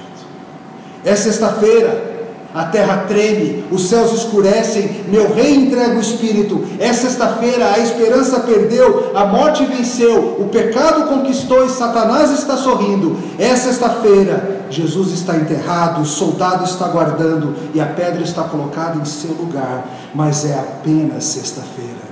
É 1.05 1.15
sexta-feira, 1.15 2.10
a 2.53 2.65
terra 2.65 3.05
treme, 3.07 3.63
os 3.71 3.87
céus 3.87 4.11
escurecem, 4.11 5.05
meu 5.07 5.33
rei 5.33 5.55
entrega 5.55 5.95
o 5.95 6.01
espírito. 6.01 6.65
É 6.79 6.91
sexta-feira, 6.91 7.71
a 7.71 7.79
esperança 7.79 8.41
perdeu, 8.41 9.11
a 9.15 9.25
morte 9.25 9.63
venceu, 9.65 10.37
o 10.39 10.49
pecado 10.49 11.07
conquistou 11.07 11.65
e 11.65 11.69
Satanás 11.69 12.29
está 12.31 12.57
sorrindo. 12.57 13.17
É 13.39 13.55
sexta-feira, 13.55 14.65
Jesus 14.69 15.13
está 15.13 15.37
enterrado, 15.37 16.01
o 16.01 16.05
soldado 16.05 16.65
está 16.65 16.87
guardando 16.89 17.55
e 17.73 17.79
a 17.79 17.85
pedra 17.85 18.21
está 18.21 18.43
colocada 18.43 18.97
em 18.97 19.05
seu 19.05 19.31
lugar, 19.31 19.85
mas 20.13 20.43
é 20.43 20.53
apenas 20.59 21.23
sexta-feira. 21.23 22.11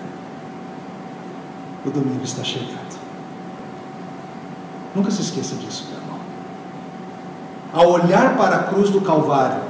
O 1.85 1.89
domingo 1.89 2.23
está 2.23 2.43
chegando. 2.43 2.79
Nunca 4.95 5.11
se 5.11 5.21
esqueça 5.21 5.55
disso, 5.55 5.85
meu 5.89 5.99
irmão. 5.99 6.19
Ao 7.73 7.91
olhar 7.91 8.37
para 8.37 8.55
a 8.55 8.63
cruz 8.63 8.89
do 8.89 9.01
Calvário, 9.01 9.61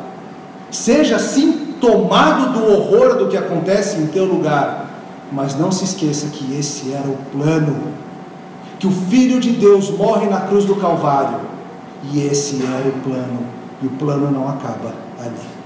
Seja 0.72 1.16
assim 1.16 1.70
tomado 1.82 2.54
do 2.54 2.72
horror 2.72 3.16
do 3.16 3.28
que 3.28 3.38
acontece 3.38 3.98
em 3.98 4.08
teu 4.08 4.26
lugar, 4.26 4.88
mas 5.32 5.58
não 5.58 5.72
se 5.72 5.84
esqueça 5.84 6.28
que 6.28 6.58
esse 6.58 6.92
era 6.92 7.08
o 7.08 7.18
plano. 7.32 7.76
Que 8.78 8.88
o 8.88 8.92
Filho 8.92 9.40
de 9.40 9.52
Deus 9.52 9.90
morre 9.90 10.28
na 10.28 10.42
cruz 10.42 10.66
do 10.66 10.76
Calvário, 10.76 11.40
e 12.12 12.22
esse 12.22 12.62
era 12.64 12.88
o 12.88 13.00
plano, 13.02 13.40
e 13.82 13.88
o 13.88 13.90
plano 13.92 14.32
não 14.32 14.48
acaba 14.48 14.94
ali. 15.20 15.60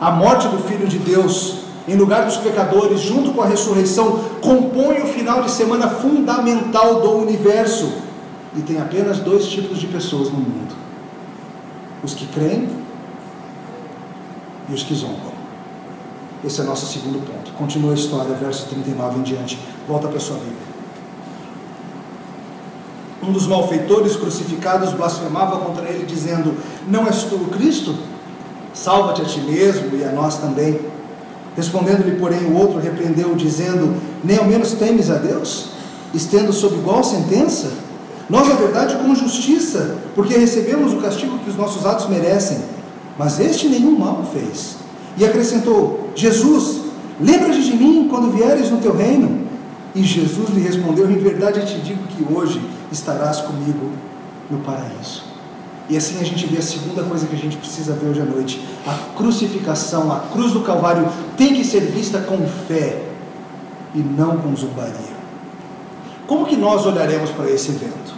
A 0.00 0.10
morte 0.10 0.48
do 0.48 0.58
Filho 0.58 0.86
de 0.86 0.98
Deus, 0.98 1.64
em 1.88 1.96
lugar 1.96 2.24
dos 2.24 2.36
pecadores, 2.36 3.00
junto 3.00 3.32
com 3.32 3.42
a 3.42 3.46
ressurreição, 3.46 4.20
compõe 4.40 5.02
o 5.02 5.06
final 5.06 5.42
de 5.42 5.50
semana 5.50 5.88
fundamental 5.88 7.00
do 7.00 7.16
universo. 7.16 7.92
E 8.54 8.60
tem 8.60 8.80
apenas 8.80 9.18
dois 9.18 9.46
tipos 9.46 9.78
de 9.78 9.86
pessoas 9.86 10.30
no 10.30 10.38
mundo: 10.38 10.74
os 12.02 12.14
que 12.14 12.26
creem 12.26 12.68
e 14.68 14.74
os 14.74 14.82
que 14.82 14.94
zombam. 14.94 15.36
Esse 16.44 16.60
é 16.60 16.64
o 16.64 16.66
nosso 16.66 16.86
segundo 16.86 17.24
ponto. 17.26 17.52
Continua 17.52 17.92
a 17.92 17.94
história, 17.94 18.34
verso 18.34 18.66
39 18.68 19.18
em 19.18 19.22
diante. 19.22 19.58
Volta 19.88 20.08
para 20.08 20.20
sua 20.20 20.36
Bíblia. 20.36 20.76
Um 23.22 23.32
dos 23.32 23.46
malfeitores 23.46 24.14
crucificados 24.16 24.92
blasfemava 24.92 25.58
contra 25.58 25.88
ele, 25.88 26.04
dizendo: 26.04 26.54
Não 26.86 27.06
és 27.06 27.24
tu 27.24 27.36
o 27.36 27.48
Cristo? 27.48 27.94
Salva-te 28.74 29.22
a 29.22 29.24
ti 29.24 29.40
mesmo 29.40 29.96
e 29.96 30.04
a 30.04 30.12
nós 30.12 30.38
também. 30.38 30.78
Respondendo-lhe, 31.56 32.18
porém, 32.18 32.44
o 32.44 32.54
outro 32.54 32.78
repreendeu, 32.78 33.34
dizendo: 33.34 33.96
Nem 34.22 34.36
ao 34.36 34.44
menos 34.44 34.72
temes 34.72 35.10
a 35.10 35.16
Deus, 35.16 35.70
estendo 36.12 36.52
sob 36.52 36.76
igual 36.76 37.02
sentença? 37.02 37.72
Nós, 38.28 38.48
na 38.48 38.54
verdade, 38.54 38.96
com 38.96 39.14
justiça, 39.14 39.96
porque 40.14 40.36
recebemos 40.36 40.92
o 40.92 40.98
castigo 40.98 41.38
que 41.38 41.50
os 41.50 41.56
nossos 41.56 41.86
atos 41.86 42.08
merecem 42.08 42.75
mas 43.18 43.40
este 43.40 43.68
nenhum 43.68 43.98
mal 43.98 44.24
fez. 44.32 44.76
E 45.16 45.24
acrescentou: 45.24 46.10
Jesus, 46.14 46.82
lembra-te 47.20 47.62
de 47.62 47.76
mim 47.76 48.06
quando 48.08 48.30
vieres 48.30 48.70
no 48.70 48.78
teu 48.78 48.94
reino. 48.94 49.46
E 49.94 50.02
Jesus 50.02 50.50
lhe 50.50 50.60
respondeu: 50.60 51.10
Em 51.10 51.18
verdade 51.18 51.60
eu 51.60 51.66
te 51.66 51.78
digo 51.78 52.02
que 52.08 52.32
hoje 52.32 52.60
estarás 52.92 53.40
comigo 53.40 53.90
no 54.50 54.58
paraíso. 54.58 55.24
E 55.88 55.96
assim 55.96 56.20
a 56.20 56.24
gente 56.24 56.46
vê 56.46 56.58
a 56.58 56.62
segunda 56.62 57.02
coisa 57.04 57.26
que 57.26 57.34
a 57.34 57.38
gente 57.38 57.56
precisa 57.56 57.94
ver 57.94 58.10
hoje 58.10 58.20
à 58.20 58.24
noite: 58.24 58.60
a 58.86 59.16
crucificação, 59.16 60.12
a 60.12 60.20
cruz 60.32 60.52
do 60.52 60.60
Calvário 60.60 61.08
tem 61.36 61.54
que 61.54 61.64
ser 61.64 61.80
vista 61.80 62.20
com 62.20 62.46
fé 62.68 63.02
e 63.94 63.98
não 63.98 64.36
com 64.38 64.54
zombaria. 64.54 65.16
Como 66.26 66.44
que 66.44 66.56
nós 66.56 66.84
olharemos 66.84 67.30
para 67.30 67.48
esse 67.48 67.70
evento? 67.70 68.14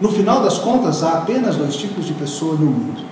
No 0.00 0.08
final 0.10 0.42
das 0.42 0.58
contas, 0.58 1.02
há 1.02 1.18
apenas 1.18 1.56
dois 1.56 1.76
tipos 1.76 2.06
de 2.06 2.14
pessoa 2.14 2.54
no 2.54 2.66
mundo 2.66 3.04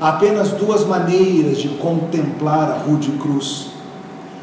Há 0.00 0.10
apenas 0.10 0.50
duas 0.50 0.84
maneiras 0.84 1.58
de 1.58 1.68
contemplar 1.68 2.70
a 2.70 2.74
rude 2.74 3.12
cruz. 3.12 3.68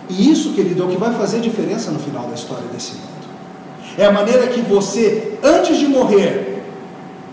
E 0.09 0.31
isso, 0.31 0.53
querido, 0.53 0.83
é 0.83 0.85
o 0.85 0.89
que 0.89 0.97
vai 0.97 1.13
fazer 1.13 1.39
diferença 1.39 1.91
no 1.91 1.99
final 1.99 2.27
da 2.27 2.33
história 2.33 2.65
desse 2.73 2.93
mundo. 2.93 3.03
É 3.97 4.05
a 4.05 4.11
maneira 4.11 4.47
que 4.47 4.61
você, 4.61 5.37
antes 5.43 5.77
de 5.77 5.87
morrer, 5.87 6.63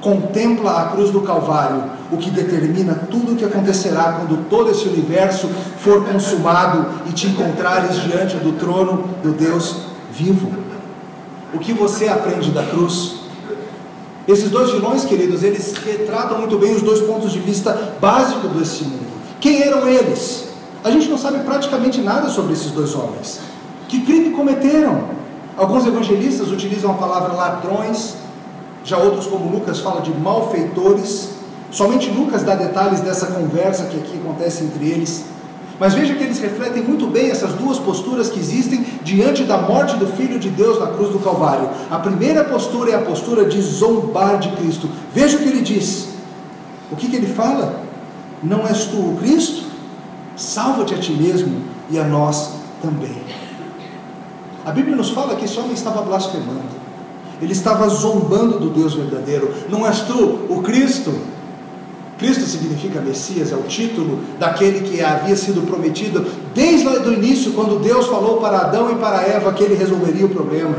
contempla 0.01 0.83
a 0.83 0.89
cruz 0.89 1.11
do 1.11 1.23
Calvário, 1.23 1.85
o 2.13 2.17
que 2.17 2.31
determina 2.31 2.95
tudo 3.11 3.33
o 3.33 3.37
que 3.37 3.45
acontecerá 3.45 4.13
quando 4.13 4.49
todo 4.49 4.71
esse 4.71 4.89
universo 4.89 5.49
for 5.79 6.05
consumado 6.05 6.87
e 7.09 7.13
te 7.13 7.29
encontrares 7.29 8.03
diante 8.03 8.37
do 8.37 8.53
trono 8.59 9.09
do 9.23 9.33
Deus 9.33 9.83
vivo. 10.13 10.53
O 11.55 11.59
que 11.59 11.73
você 11.73 12.09
aprende 12.09 12.51
da 12.51 12.65
cruz? 12.65 13.20
Esses 14.31 14.49
dois 14.49 14.71
vilões, 14.71 15.05
queridos, 15.05 15.43
eles 15.43 15.75
retratam 15.85 16.39
muito 16.39 16.57
bem 16.57 16.73
os 16.73 16.83
dois 16.83 17.01
pontos 17.01 17.33
de 17.33 17.41
vista 17.41 17.97
básicos 18.01 18.53
desse 18.53 18.85
mundo. 18.85 19.11
Quem 19.41 19.61
eram 19.61 19.89
eles? 19.89 20.45
A 20.85 20.91
gente 20.93 21.09
não 21.09 21.19
sabe 21.19 21.41
praticamente 21.41 22.01
nada 22.01 22.29
sobre 22.29 22.53
esses 22.53 22.71
dois 22.71 22.95
homens. 22.95 23.41
Que 23.89 24.03
crime 24.03 24.31
cometeram? 24.31 25.03
Alguns 25.57 25.85
evangelistas 25.85 26.49
utilizam 26.53 26.93
a 26.93 26.95
palavra 26.95 27.33
ladrões, 27.33 28.15
já 28.85 28.99
outros, 28.99 29.27
como 29.27 29.51
Lucas, 29.51 29.81
fala 29.81 30.01
de 30.01 30.13
malfeitores. 30.13 31.31
Somente 31.73 32.09
Lucas 32.09 32.45
dá 32.45 32.55
detalhes 32.55 33.01
dessa 33.01 33.27
conversa 33.27 33.87
que 33.87 33.97
aqui 33.97 34.17
acontece 34.17 34.63
entre 34.63 34.91
eles. 34.91 35.25
Mas 35.81 35.95
veja 35.95 36.15
que 36.15 36.23
eles 36.23 36.39
refletem 36.39 36.83
muito 36.83 37.07
bem 37.07 37.31
essas 37.31 37.55
duas 37.55 37.79
posturas 37.79 38.29
que 38.29 38.39
existem 38.39 38.85
diante 39.03 39.45
da 39.45 39.57
morte 39.57 39.97
do 39.97 40.07
Filho 40.07 40.39
de 40.39 40.51
Deus 40.51 40.79
na 40.79 40.89
cruz 40.89 41.11
do 41.11 41.19
Calvário. 41.19 41.71
A 41.91 41.99
primeira 41.99 42.45
postura 42.45 42.91
é 42.91 42.95
a 42.97 43.01
postura 43.01 43.47
de 43.47 43.59
zombar 43.63 44.39
de 44.39 44.51
Cristo. 44.51 44.91
Veja 45.15 45.39
o 45.39 45.41
que 45.41 45.49
ele 45.49 45.63
diz. 45.63 46.11
O 46.93 46.97
que, 46.97 47.09
que 47.09 47.17
ele 47.17 47.29
fala? 47.33 47.81
Não 48.43 48.67
és 48.67 48.85
tu 48.85 48.99
o 48.99 49.17
Cristo? 49.23 49.65
Salva-te 50.37 50.95
a 50.95 50.99
ti 50.99 51.13
mesmo 51.13 51.63
e 51.89 51.99
a 51.99 52.05
nós 52.05 52.51
também. 52.83 53.17
A 54.67 54.73
Bíblia 54.73 54.95
nos 54.95 55.09
fala 55.09 55.35
que 55.35 55.47
esse 55.47 55.59
homem 55.59 55.73
estava 55.73 56.03
blasfemando. 56.03 56.79
Ele 57.41 57.53
estava 57.53 57.89
zombando 57.89 58.59
do 58.59 58.69
Deus 58.69 58.93
verdadeiro. 58.93 59.51
Não 59.71 59.87
és 59.87 60.01
tu 60.01 60.41
o 60.51 60.61
Cristo? 60.63 61.11
Cristo 62.21 62.45
significa 62.45 63.01
Messias, 63.01 63.51
é 63.51 63.57
o 63.57 63.63
título 63.63 64.21
daquele 64.39 64.81
que 64.81 65.03
havia 65.03 65.35
sido 65.35 65.67
prometido 65.67 66.27
desde 66.55 66.87
o 66.87 67.13
início, 67.15 67.53
quando 67.53 67.81
Deus 67.81 68.09
falou 68.09 68.37
para 68.37 68.59
Adão 68.59 68.93
e 68.93 68.97
para 68.97 69.23
Eva 69.23 69.51
que 69.55 69.65
ele 69.65 69.75
resolveria 69.75 70.27
o 70.27 70.29
problema. 70.29 70.77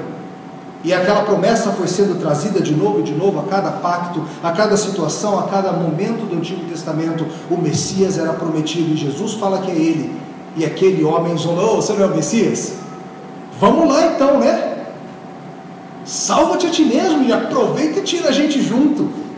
E 0.83 0.93
aquela 0.93 1.23
promessa 1.23 1.71
foi 1.71 1.87
sendo 1.87 2.19
trazida 2.19 2.61
de 2.61 2.75
novo 2.75 2.99
e 2.99 3.03
de 3.03 3.13
novo 3.13 3.39
a 3.39 3.43
cada 3.43 3.71
pacto, 3.71 4.23
a 4.43 4.51
cada 4.51 4.77
situação, 4.77 5.39
a 5.39 5.43
cada 5.43 5.71
momento 5.71 6.29
do 6.29 6.37
Antigo 6.37 6.63
Testamento. 6.65 7.25
O 7.49 7.57
Messias 7.57 8.19
era 8.19 8.33
prometido 8.33 8.93
e 8.93 8.95
Jesus 8.95 9.33
fala 9.33 9.61
que 9.61 9.71
é 9.71 9.75
ele. 9.75 10.15
E 10.55 10.63
aquele 10.63 11.03
homem 11.03 11.35
zonou: 11.37 11.77
Você 11.77 11.93
não 11.93 12.03
é 12.03 12.05
o 12.05 12.15
Messias? 12.15 12.73
Vamos 13.59 13.87
lá 13.87 14.13
então, 14.13 14.39
né? 14.39 14.85
Salva-te 16.05 16.67
a 16.67 16.69
ti 16.69 16.83
mesmo 16.83 17.23
e 17.23 17.33
aproveita 17.33 17.99
e 17.99 18.03
tira 18.03 18.29
a 18.29 18.31
gente 18.31 18.61
junto. 18.61 19.30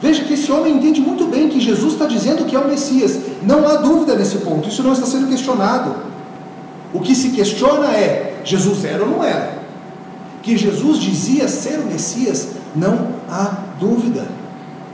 Veja 0.00 0.24
que 0.24 0.34
esse 0.34 0.50
homem 0.52 0.76
entende 0.76 1.00
muito 1.00 1.24
bem 1.26 1.48
que 1.48 1.60
Jesus 1.60 1.94
está 1.94 2.06
dizendo 2.06 2.44
que 2.44 2.54
é 2.54 2.58
o 2.58 2.68
Messias. 2.68 3.18
Não 3.42 3.66
há 3.66 3.76
dúvida 3.76 4.14
nesse 4.14 4.38
ponto, 4.38 4.68
isso 4.68 4.82
não 4.82 4.92
está 4.92 5.06
sendo 5.06 5.28
questionado. 5.28 5.94
O 6.92 7.00
que 7.00 7.14
se 7.14 7.30
questiona 7.30 7.88
é: 7.88 8.40
Jesus 8.44 8.84
era 8.84 9.02
ou 9.02 9.10
não 9.10 9.24
era? 9.24 9.58
Que 10.42 10.56
Jesus 10.56 10.98
dizia 10.98 11.48
ser 11.48 11.80
o 11.80 11.86
Messias, 11.86 12.48
não 12.74 13.08
há 13.28 13.56
dúvida. 13.80 14.26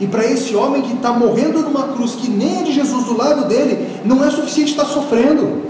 E 0.00 0.06
para 0.06 0.24
esse 0.24 0.56
homem 0.56 0.82
que 0.82 0.94
está 0.94 1.12
morrendo 1.12 1.60
numa 1.60 1.88
cruz 1.88 2.12
que 2.12 2.28
nem 2.28 2.60
é 2.60 2.62
de 2.62 2.72
Jesus 2.72 3.04
do 3.04 3.16
lado 3.16 3.46
dele, 3.46 4.00
não 4.04 4.24
é 4.24 4.30
suficiente 4.30 4.72
estar 4.72 4.86
sofrendo. 4.86 5.62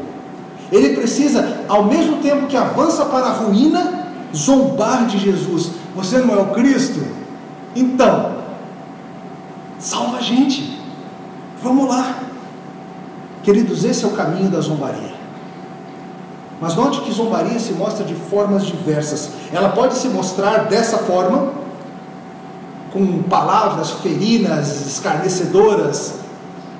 Ele 0.73 0.97
precisa, 0.97 1.61
ao 1.69 1.85
mesmo 1.85 2.17
tempo 2.19 2.47
que 2.47 2.57
avança 2.57 3.05
para 3.05 3.27
a 3.27 3.33
ruína, 3.33 4.07
zombar 4.35 5.07
de 5.07 5.19
Jesus. 5.19 5.73
Você 5.95 6.19
não 6.19 6.35
é 6.35 6.39
o 6.39 6.47
Cristo? 6.47 7.01
Então, 7.77 8.44
salva 9.79 10.19
a 10.19 10.21
gente. 10.21 10.81
Vamos 11.63 11.89
lá. 11.89 12.19
Queridos, 13.43 13.85
esse 13.85 14.05
é 14.05 14.09
o 14.09 14.13
caminho 14.13 14.49
da 14.51 14.61
zombaria. 14.61 15.15
Mas 16.61 16.75
note 16.77 17.01
que 17.03 17.13
zombaria 17.13 17.59
se 17.59 17.73
mostra 17.73 18.05
de 18.05 18.15
formas 18.15 18.65
diversas. 18.65 19.31
Ela 19.53 19.71
pode 19.71 19.95
se 19.99 20.09
mostrar 20.09 20.65
dessa 20.65 20.99
forma, 20.99 21.53
com 22.93 23.23
palavras 23.25 23.91
ferinas, 23.91 24.87
escarnecedoras, 24.87 26.15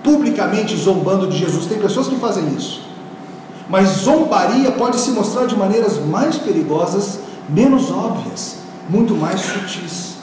publicamente 0.03 0.77
zombando 0.77 1.27
de 1.27 1.37
Jesus. 1.37 1.67
Tem 1.67 1.79
pessoas 1.79 2.09
que 2.09 2.17
fazem 2.17 2.55
isso. 2.55 2.83
Mas 3.69 3.89
zombaria 3.89 4.71
pode 4.73 4.99
se 4.99 5.11
mostrar 5.11 5.47
de 5.47 5.57
maneiras 5.57 5.99
mais 5.99 6.37
perigosas, 6.37 7.19
menos 7.49 7.91
óbvias, 7.91 8.59
muito 8.89 9.15
mais 9.15 9.41
sutis. 9.41 10.14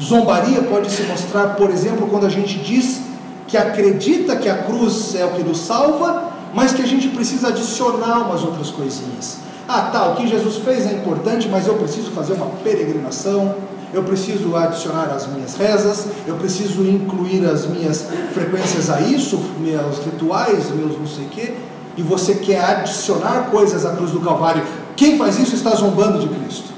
Zombaria 0.00 0.62
pode 0.62 0.90
se 0.90 1.02
mostrar, 1.02 1.54
por 1.54 1.70
exemplo, 1.70 2.06
quando 2.08 2.26
a 2.26 2.30
gente 2.30 2.58
diz 2.58 3.02
que 3.46 3.56
acredita 3.56 4.36
que 4.36 4.48
a 4.48 4.58
cruz 4.62 5.14
é 5.14 5.24
o 5.24 5.30
que 5.30 5.42
nos 5.42 5.58
salva, 5.58 6.30
mas 6.54 6.72
que 6.72 6.82
a 6.82 6.86
gente 6.86 7.08
precisa 7.08 7.48
adicionar 7.48 8.26
umas 8.26 8.42
outras 8.42 8.70
coisinhas. 8.70 9.38
Ah, 9.68 9.90
tá, 9.92 10.08
o 10.08 10.16
que 10.16 10.26
Jesus 10.26 10.56
fez 10.56 10.86
é 10.86 10.92
importante, 10.92 11.48
mas 11.48 11.66
eu 11.66 11.74
preciso 11.74 12.10
fazer 12.10 12.34
uma 12.34 12.46
peregrinação, 12.64 13.54
eu 13.92 14.02
preciso 14.02 14.56
adicionar 14.56 15.04
as 15.14 15.26
minhas 15.26 15.54
rezas, 15.54 16.06
eu 16.26 16.36
preciso 16.36 16.82
incluir 16.82 17.44
as 17.44 17.66
minhas 17.66 18.06
frequências 18.32 18.88
a 18.88 19.00
isso, 19.02 19.38
meus 19.58 19.98
rituais, 19.98 20.70
meus 20.70 20.98
não 20.98 21.06
sei 21.06 21.26
o 21.26 21.28
quê, 21.28 21.54
e 21.96 22.02
você 22.02 22.36
quer 22.36 22.64
adicionar 22.64 23.48
coisas 23.50 23.84
à 23.84 23.90
cruz 23.90 24.10
do 24.10 24.20
Calvário. 24.20 24.62
Quem 24.96 25.18
faz 25.18 25.38
isso 25.38 25.54
está 25.54 25.70
zombando 25.70 26.18
de 26.18 26.28
Cristo. 26.28 26.71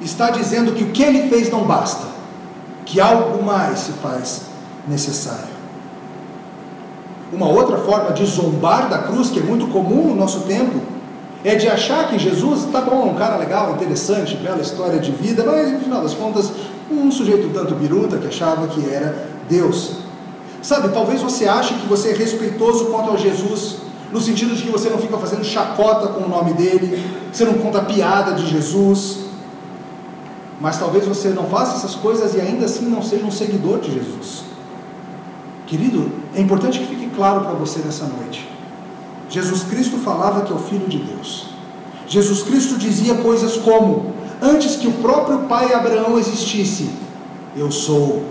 Está 0.00 0.30
dizendo 0.30 0.72
que 0.72 0.84
o 0.84 0.92
que 0.92 1.02
ele 1.02 1.28
fez 1.28 1.50
não 1.50 1.64
basta, 1.64 2.06
que 2.84 3.00
algo 3.00 3.42
mais 3.42 3.80
se 3.80 3.92
faz 3.92 4.42
necessário. 4.86 5.56
Uma 7.32 7.48
outra 7.48 7.78
forma 7.78 8.12
de 8.12 8.24
zombar 8.24 8.88
da 8.88 8.98
cruz, 8.98 9.30
que 9.30 9.40
é 9.40 9.42
muito 9.42 9.66
comum 9.68 10.08
no 10.08 10.14
nosso 10.14 10.40
tempo, 10.40 10.80
é 11.44 11.54
de 11.54 11.68
achar 11.68 12.08
que 12.08 12.18
Jesus, 12.18 12.64
tá 12.72 12.80
bom, 12.80 13.08
um 13.08 13.14
cara 13.14 13.36
legal, 13.36 13.72
interessante, 13.72 14.36
bela 14.36 14.60
história 14.60 14.98
de 14.98 15.12
vida, 15.12 15.44
mas 15.44 15.72
no 15.72 15.80
final 15.80 16.02
das 16.02 16.14
contas, 16.14 16.50
um 16.90 17.10
sujeito 17.10 17.50
tanto 17.52 17.74
biruta 17.74 18.18
que 18.18 18.26
achava 18.26 18.66
que 18.68 18.88
era 18.88 19.28
Deus. 19.48 19.98
Sabe, 20.62 20.88
talvez 20.88 21.20
você 21.20 21.46
ache 21.46 21.74
que 21.74 21.86
você 21.86 22.10
é 22.10 22.14
respeitoso 22.14 22.86
quanto 22.86 23.12
a 23.12 23.16
Jesus, 23.16 23.76
no 24.12 24.20
sentido 24.20 24.54
de 24.54 24.62
que 24.62 24.70
você 24.70 24.88
não 24.88 24.98
fica 24.98 25.16
fazendo 25.18 25.44
chacota 25.44 26.08
com 26.08 26.24
o 26.24 26.28
nome 26.28 26.52
dele, 26.54 27.04
você 27.32 27.44
não 27.44 27.54
conta 27.54 27.80
piada 27.80 28.32
de 28.32 28.46
Jesus, 28.46 29.25
mas 30.60 30.78
talvez 30.78 31.06
você 31.06 31.28
não 31.30 31.44
faça 31.44 31.76
essas 31.76 31.94
coisas 31.94 32.34
e 32.34 32.40
ainda 32.40 32.64
assim 32.64 32.86
não 32.86 33.02
seja 33.02 33.24
um 33.24 33.30
seguidor 33.30 33.80
de 33.80 33.92
Jesus. 33.92 34.44
Querido, 35.66 36.10
é 36.34 36.40
importante 36.40 36.78
que 36.78 36.86
fique 36.86 37.10
claro 37.14 37.40
para 37.40 37.52
você 37.52 37.80
nessa 37.80 38.06
noite. 38.06 38.48
Jesus 39.28 39.64
Cristo 39.64 39.98
falava 39.98 40.42
que 40.42 40.52
é 40.52 40.54
o 40.54 40.58
Filho 40.58 40.86
de 40.86 40.98
Deus. 40.98 41.48
Jesus 42.06 42.42
Cristo 42.42 42.78
dizia 42.78 43.16
coisas 43.16 43.56
como: 43.56 44.12
Antes 44.40 44.76
que 44.76 44.86
o 44.86 44.92
próprio 44.92 45.40
pai 45.40 45.74
Abraão 45.74 46.18
existisse, 46.18 46.90
eu 47.56 47.70
sou. 47.70 48.22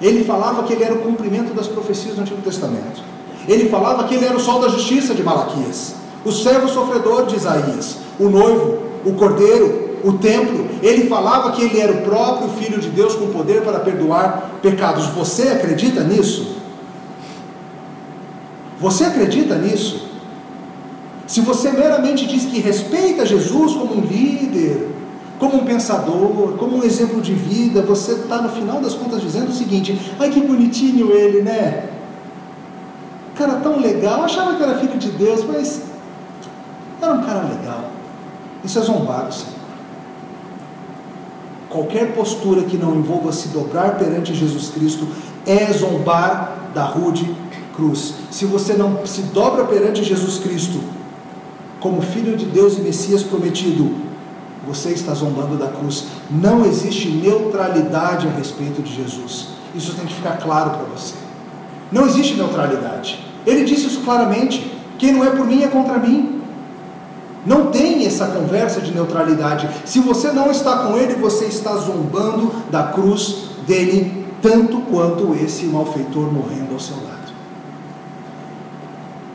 Ele 0.00 0.24
falava 0.24 0.62
que 0.62 0.72
ele 0.72 0.84
era 0.84 0.94
o 0.94 1.02
cumprimento 1.02 1.54
das 1.54 1.66
profecias 1.66 2.16
do 2.16 2.22
Antigo 2.22 2.40
Testamento. 2.42 3.02
Ele 3.48 3.68
falava 3.68 4.04
que 4.04 4.14
ele 4.14 4.24
era 4.24 4.36
o 4.36 4.40
sol 4.40 4.60
da 4.60 4.68
justiça 4.68 5.14
de 5.14 5.22
Malaquias, 5.22 5.94
o 6.24 6.32
servo 6.32 6.68
sofredor 6.68 7.26
de 7.26 7.36
Isaías, 7.36 7.98
o 8.18 8.28
noivo, 8.28 8.78
o 9.04 9.12
cordeiro, 9.12 9.85
o 10.06 10.12
templo. 10.18 10.66
Ele 10.80 11.08
falava 11.08 11.50
que 11.50 11.62
ele 11.62 11.80
era 11.80 11.92
o 11.92 12.02
próprio 12.02 12.48
Filho 12.50 12.78
de 12.78 12.88
Deus 12.90 13.16
com 13.16 13.26
poder 13.32 13.62
para 13.62 13.80
perdoar 13.80 14.52
pecados. 14.62 15.06
Você 15.06 15.48
acredita 15.48 16.04
nisso? 16.04 16.56
Você 18.78 19.04
acredita 19.04 19.56
nisso? 19.56 20.06
Se 21.26 21.40
você 21.40 21.72
meramente 21.72 22.24
diz 22.24 22.44
que 22.44 22.60
respeita 22.60 23.26
Jesus 23.26 23.74
como 23.74 23.96
um 23.96 24.00
líder, 24.00 24.90
como 25.40 25.56
um 25.56 25.64
pensador, 25.64 26.52
como 26.56 26.76
um 26.76 26.84
exemplo 26.84 27.20
de 27.20 27.34
vida, 27.34 27.82
você 27.82 28.12
está 28.12 28.40
no 28.40 28.48
final 28.50 28.80
das 28.80 28.94
contas 28.94 29.20
dizendo 29.20 29.48
o 29.48 29.52
seguinte: 29.52 30.12
ai 30.20 30.30
que 30.30 30.40
bonitinho 30.40 31.10
ele, 31.10 31.42
né? 31.42 31.88
Cara 33.34 33.56
tão 33.56 33.80
legal, 33.80 34.22
achava 34.22 34.54
que 34.54 34.62
era 34.62 34.78
filho 34.78 34.96
de 34.98 35.10
Deus, 35.10 35.44
mas 35.44 35.82
era 37.02 37.12
um 37.12 37.24
cara 37.24 37.40
legal. 37.40 37.90
Isso 38.64 38.78
é 38.78 38.82
zombado, 38.82 39.34
Senhor. 39.34 39.55
Qualquer 41.68 42.14
postura 42.14 42.62
que 42.62 42.76
não 42.76 42.94
envolva 42.94 43.32
se 43.32 43.48
dobrar 43.48 43.98
perante 43.98 44.34
Jesus 44.34 44.70
Cristo 44.70 45.06
é 45.46 45.72
zombar 45.72 46.70
da 46.74 46.84
rude 46.84 47.34
cruz. 47.74 48.14
Se 48.30 48.44
você 48.44 48.74
não 48.74 49.04
se 49.06 49.22
dobra 49.22 49.64
perante 49.64 50.02
Jesus 50.02 50.38
Cristo 50.38 50.80
como 51.80 52.00
Filho 52.00 52.36
de 52.36 52.46
Deus 52.46 52.78
e 52.78 52.80
Messias 52.80 53.22
prometido, 53.22 53.90
você 54.66 54.90
está 54.90 55.14
zombando 55.14 55.56
da 55.56 55.68
cruz. 55.68 56.06
Não 56.30 56.64
existe 56.64 57.08
neutralidade 57.08 58.26
a 58.26 58.30
respeito 58.30 58.82
de 58.82 58.94
Jesus. 58.94 59.48
Isso 59.74 59.94
tem 59.94 60.06
que 60.06 60.14
ficar 60.14 60.38
claro 60.38 60.70
para 60.70 60.84
você. 60.84 61.14
Não 61.92 62.06
existe 62.06 62.34
neutralidade. 62.34 63.24
Ele 63.46 63.64
disse 63.64 63.86
isso 63.86 64.00
claramente. 64.00 64.72
Quem 64.98 65.12
não 65.12 65.24
é 65.24 65.30
por 65.30 65.46
mim 65.46 65.62
é 65.62 65.68
contra 65.68 65.98
mim. 65.98 66.35
Não 67.46 67.70
tem 67.70 68.04
essa 68.04 68.26
conversa 68.26 68.80
de 68.80 68.92
neutralidade. 68.92 69.68
Se 69.84 70.00
você 70.00 70.32
não 70.32 70.50
está 70.50 70.78
com 70.78 70.98
ele, 70.98 71.14
você 71.14 71.44
está 71.44 71.76
zombando 71.76 72.52
da 72.70 72.82
cruz 72.82 73.50
dele, 73.66 74.26
tanto 74.42 74.80
quanto 74.80 75.32
esse 75.34 75.66
malfeitor 75.66 76.32
morrendo 76.32 76.74
ao 76.74 76.80
seu 76.80 76.96
lado. 76.96 77.16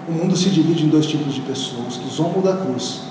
O 0.10 0.12
mundo 0.12 0.36
se 0.36 0.50
divide 0.50 0.86
em 0.86 0.90
dois 0.90 1.06
tipos 1.06 1.34
de 1.34 1.40
pessoas: 1.40 1.96
que 1.96 2.14
zombam 2.14 2.42
da 2.42 2.58
cruz 2.58 3.04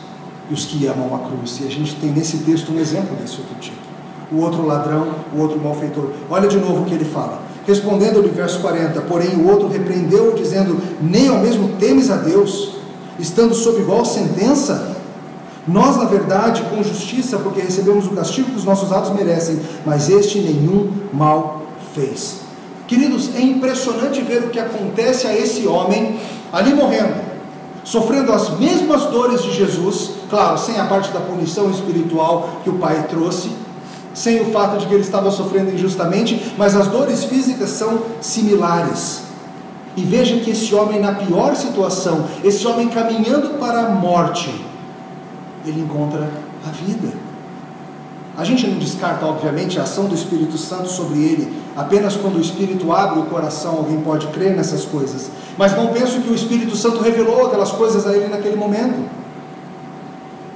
e 0.50 0.54
os 0.54 0.66
que 0.66 0.86
amam 0.86 1.14
a 1.14 1.18
cruz. 1.20 1.60
E 1.62 1.66
a 1.66 1.70
gente 1.70 1.94
tem 1.96 2.10
nesse 2.10 2.38
texto 2.38 2.70
um 2.70 2.78
exemplo 2.78 3.16
desse 3.16 3.38
outro 3.38 3.54
tipo. 3.58 3.78
O 4.30 4.42
outro 4.42 4.66
ladrão, 4.66 5.08
o 5.34 5.40
outro 5.40 5.58
malfeitor. 5.58 6.10
Olha 6.28 6.46
de 6.46 6.58
novo 6.58 6.82
o 6.82 6.84
que 6.84 6.94
ele 6.94 7.06
fala. 7.06 7.40
Respondendo 7.66 8.22
no 8.22 8.28
verso 8.28 8.60
40, 8.60 9.00
porém 9.02 9.30
o 9.36 9.48
outro 9.48 9.68
repreendeu, 9.68 10.34
dizendo: 10.34 10.78
Nem 11.00 11.28
ao 11.28 11.38
mesmo 11.38 11.68
temes 11.78 12.10
a 12.10 12.16
Deus, 12.16 12.79
estando 13.20 13.54
sob 13.54 13.80
igual 13.80 14.04
sentença? 14.04 14.96
Nós, 15.68 15.96
na 15.96 16.04
verdade, 16.04 16.62
com 16.70 16.82
justiça, 16.82 17.38
porque 17.38 17.60
recebemos 17.60 18.06
o 18.06 18.10
castigo 18.10 18.50
que 18.50 18.56
os 18.56 18.64
nossos 18.64 18.90
atos 18.90 19.10
merecem, 19.10 19.60
mas 19.84 20.08
este 20.08 20.40
nenhum 20.40 20.90
mal 21.12 21.62
fez. 21.94 22.40
Queridos, 22.88 23.30
é 23.36 23.40
impressionante 23.40 24.20
ver 24.22 24.44
o 24.44 24.50
que 24.50 24.58
acontece 24.58 25.26
a 25.26 25.36
esse 25.36 25.66
homem 25.66 26.18
ali 26.52 26.74
morrendo, 26.74 27.14
sofrendo 27.84 28.32
as 28.32 28.58
mesmas 28.58 29.04
dores 29.06 29.42
de 29.42 29.52
Jesus, 29.52 30.12
claro, 30.28 30.58
sem 30.58 30.80
a 30.80 30.86
parte 30.86 31.12
da 31.12 31.20
punição 31.20 31.70
espiritual 31.70 32.60
que 32.64 32.70
o 32.70 32.78
Pai 32.78 33.06
trouxe, 33.08 33.50
sem 34.12 34.40
o 34.40 34.46
fato 34.46 34.78
de 34.78 34.86
que 34.86 34.94
ele 34.94 35.04
estava 35.04 35.30
sofrendo 35.30 35.72
injustamente, 35.72 36.52
mas 36.58 36.74
as 36.74 36.88
dores 36.88 37.24
físicas 37.24 37.70
são 37.70 38.00
similares. 38.20 39.29
E 40.00 40.02
veja 40.02 40.38
que 40.38 40.50
esse 40.50 40.74
homem, 40.74 40.98
na 40.98 41.12
pior 41.12 41.54
situação, 41.54 42.24
esse 42.42 42.66
homem 42.66 42.88
caminhando 42.88 43.58
para 43.58 43.80
a 43.80 43.90
morte, 43.90 44.50
ele 45.66 45.82
encontra 45.82 46.26
a 46.66 46.70
vida. 46.70 47.12
A 48.34 48.42
gente 48.42 48.66
não 48.66 48.78
descarta, 48.78 49.26
obviamente, 49.26 49.78
a 49.78 49.82
ação 49.82 50.06
do 50.06 50.14
Espírito 50.14 50.56
Santo 50.56 50.88
sobre 50.88 51.18
ele. 51.18 51.52
Apenas 51.76 52.16
quando 52.16 52.36
o 52.36 52.40
Espírito 52.40 52.90
abre 52.90 53.20
o 53.20 53.24
coração, 53.24 53.72
alguém 53.72 54.00
pode 54.00 54.28
crer 54.28 54.56
nessas 54.56 54.86
coisas. 54.86 55.30
Mas 55.58 55.76
não 55.76 55.88
penso 55.88 56.22
que 56.22 56.30
o 56.30 56.34
Espírito 56.34 56.74
Santo 56.76 57.02
revelou 57.02 57.48
aquelas 57.48 57.70
coisas 57.70 58.06
a 58.06 58.16
ele 58.16 58.28
naquele 58.28 58.56
momento. 58.56 59.06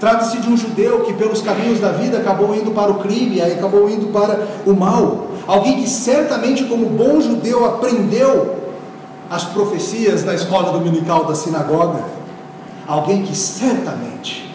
Trata-se 0.00 0.38
de 0.38 0.48
um 0.48 0.56
judeu 0.56 1.00
que, 1.00 1.12
pelos 1.12 1.42
caminhos 1.42 1.80
da 1.80 1.92
vida, 1.92 2.16
acabou 2.16 2.54
indo 2.54 2.70
para 2.70 2.90
o 2.90 2.94
crime, 3.00 3.42
aí 3.42 3.52
acabou 3.52 3.90
indo 3.90 4.06
para 4.06 4.48
o 4.64 4.72
mal. 4.72 5.26
Alguém 5.46 5.82
que 5.82 5.88
certamente, 5.90 6.64
como 6.64 6.86
bom 6.86 7.20
judeu, 7.20 7.66
aprendeu 7.66 8.63
as 9.30 9.44
profecias 9.44 10.24
na 10.24 10.34
escola 10.34 10.72
dominical 10.72 11.24
da 11.24 11.34
sinagoga. 11.34 12.04
Alguém 12.86 13.22
que 13.22 13.34
certamente 13.34 14.52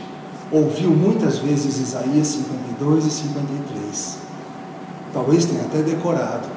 ouviu 0.52 0.90
muitas 0.92 1.40
vezes 1.40 1.80
Isaías 1.80 2.28
52 2.28 3.06
e 3.06 3.12
53. 3.12 4.18
Talvez 5.14 5.46
tenha 5.46 5.64
até 5.64 5.80
decorado 5.82 6.48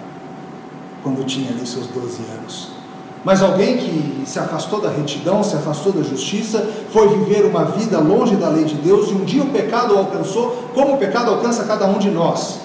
quando 1.02 1.24
tinha 1.24 1.50
ali 1.50 1.66
seus 1.66 1.86
12 1.86 2.20
anos. 2.38 2.82
Mas 3.24 3.40
alguém 3.40 3.78
que 3.78 4.22
se 4.26 4.38
afastou 4.38 4.80
da 4.80 4.90
retidão, 4.90 5.44
se 5.44 5.54
afastou 5.54 5.92
da 5.92 6.02
justiça, 6.02 6.68
foi 6.90 7.08
viver 7.08 7.44
uma 7.44 7.64
vida 7.66 7.98
longe 8.00 8.34
da 8.34 8.48
lei 8.48 8.64
de 8.64 8.74
Deus 8.74 9.10
e 9.10 9.14
um 9.14 9.24
dia 9.24 9.42
o 9.42 9.50
pecado 9.50 9.94
o 9.94 9.98
alcançou, 9.98 10.68
como 10.74 10.94
o 10.94 10.98
pecado 10.98 11.30
alcança 11.30 11.64
cada 11.64 11.86
um 11.86 11.98
de 11.98 12.10
nós. 12.10 12.58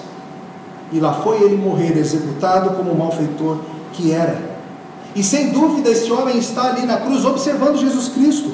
E 0.90 0.98
lá 0.98 1.14
foi 1.14 1.42
ele 1.42 1.56
morrer, 1.56 1.96
executado 1.96 2.70
como 2.70 2.94
malfeitor 2.94 3.58
que 3.92 4.12
era. 4.12 4.47
E 5.14 5.22
sem 5.22 5.50
dúvida, 5.50 5.90
esse 5.90 6.10
homem 6.12 6.38
está 6.38 6.68
ali 6.70 6.86
na 6.86 6.98
cruz 6.98 7.24
observando 7.24 7.78
Jesus 7.78 8.08
Cristo, 8.08 8.52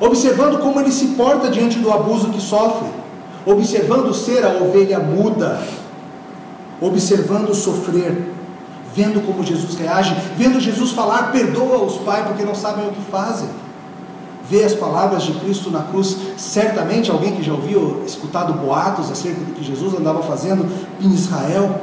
observando 0.00 0.58
como 0.60 0.80
ele 0.80 0.92
se 0.92 1.08
porta 1.08 1.48
diante 1.48 1.78
do 1.78 1.92
abuso 1.92 2.30
que 2.30 2.40
sofre, 2.40 2.88
observando 3.44 4.14
ser 4.14 4.44
a 4.44 4.50
ovelha 4.62 4.98
muda, 4.98 5.62
observando 6.80 7.54
sofrer, 7.54 8.30
vendo 8.94 9.24
como 9.26 9.44
Jesus 9.44 9.74
reage, 9.74 10.16
vendo 10.36 10.60
Jesus 10.60 10.92
falar: 10.92 11.32
perdoa-os, 11.32 11.98
Pai, 11.98 12.24
porque 12.26 12.44
não 12.44 12.54
sabem 12.54 12.88
o 12.88 12.92
que 12.92 13.02
fazem. 13.10 13.48
Vê 14.48 14.62
as 14.62 14.74
palavras 14.74 15.22
de 15.22 15.32
Cristo 15.32 15.70
na 15.70 15.84
cruz, 15.84 16.16
certamente 16.36 17.10
alguém 17.10 17.34
que 17.34 17.42
já 17.42 17.52
ouviu, 17.52 18.02
escutado 18.06 18.52
boatos 18.52 19.10
acerca 19.10 19.40
do 19.40 19.54
que 19.54 19.64
Jesus 19.64 19.94
andava 19.94 20.22
fazendo 20.22 20.70
em 21.00 21.10
Israel. 21.12 21.80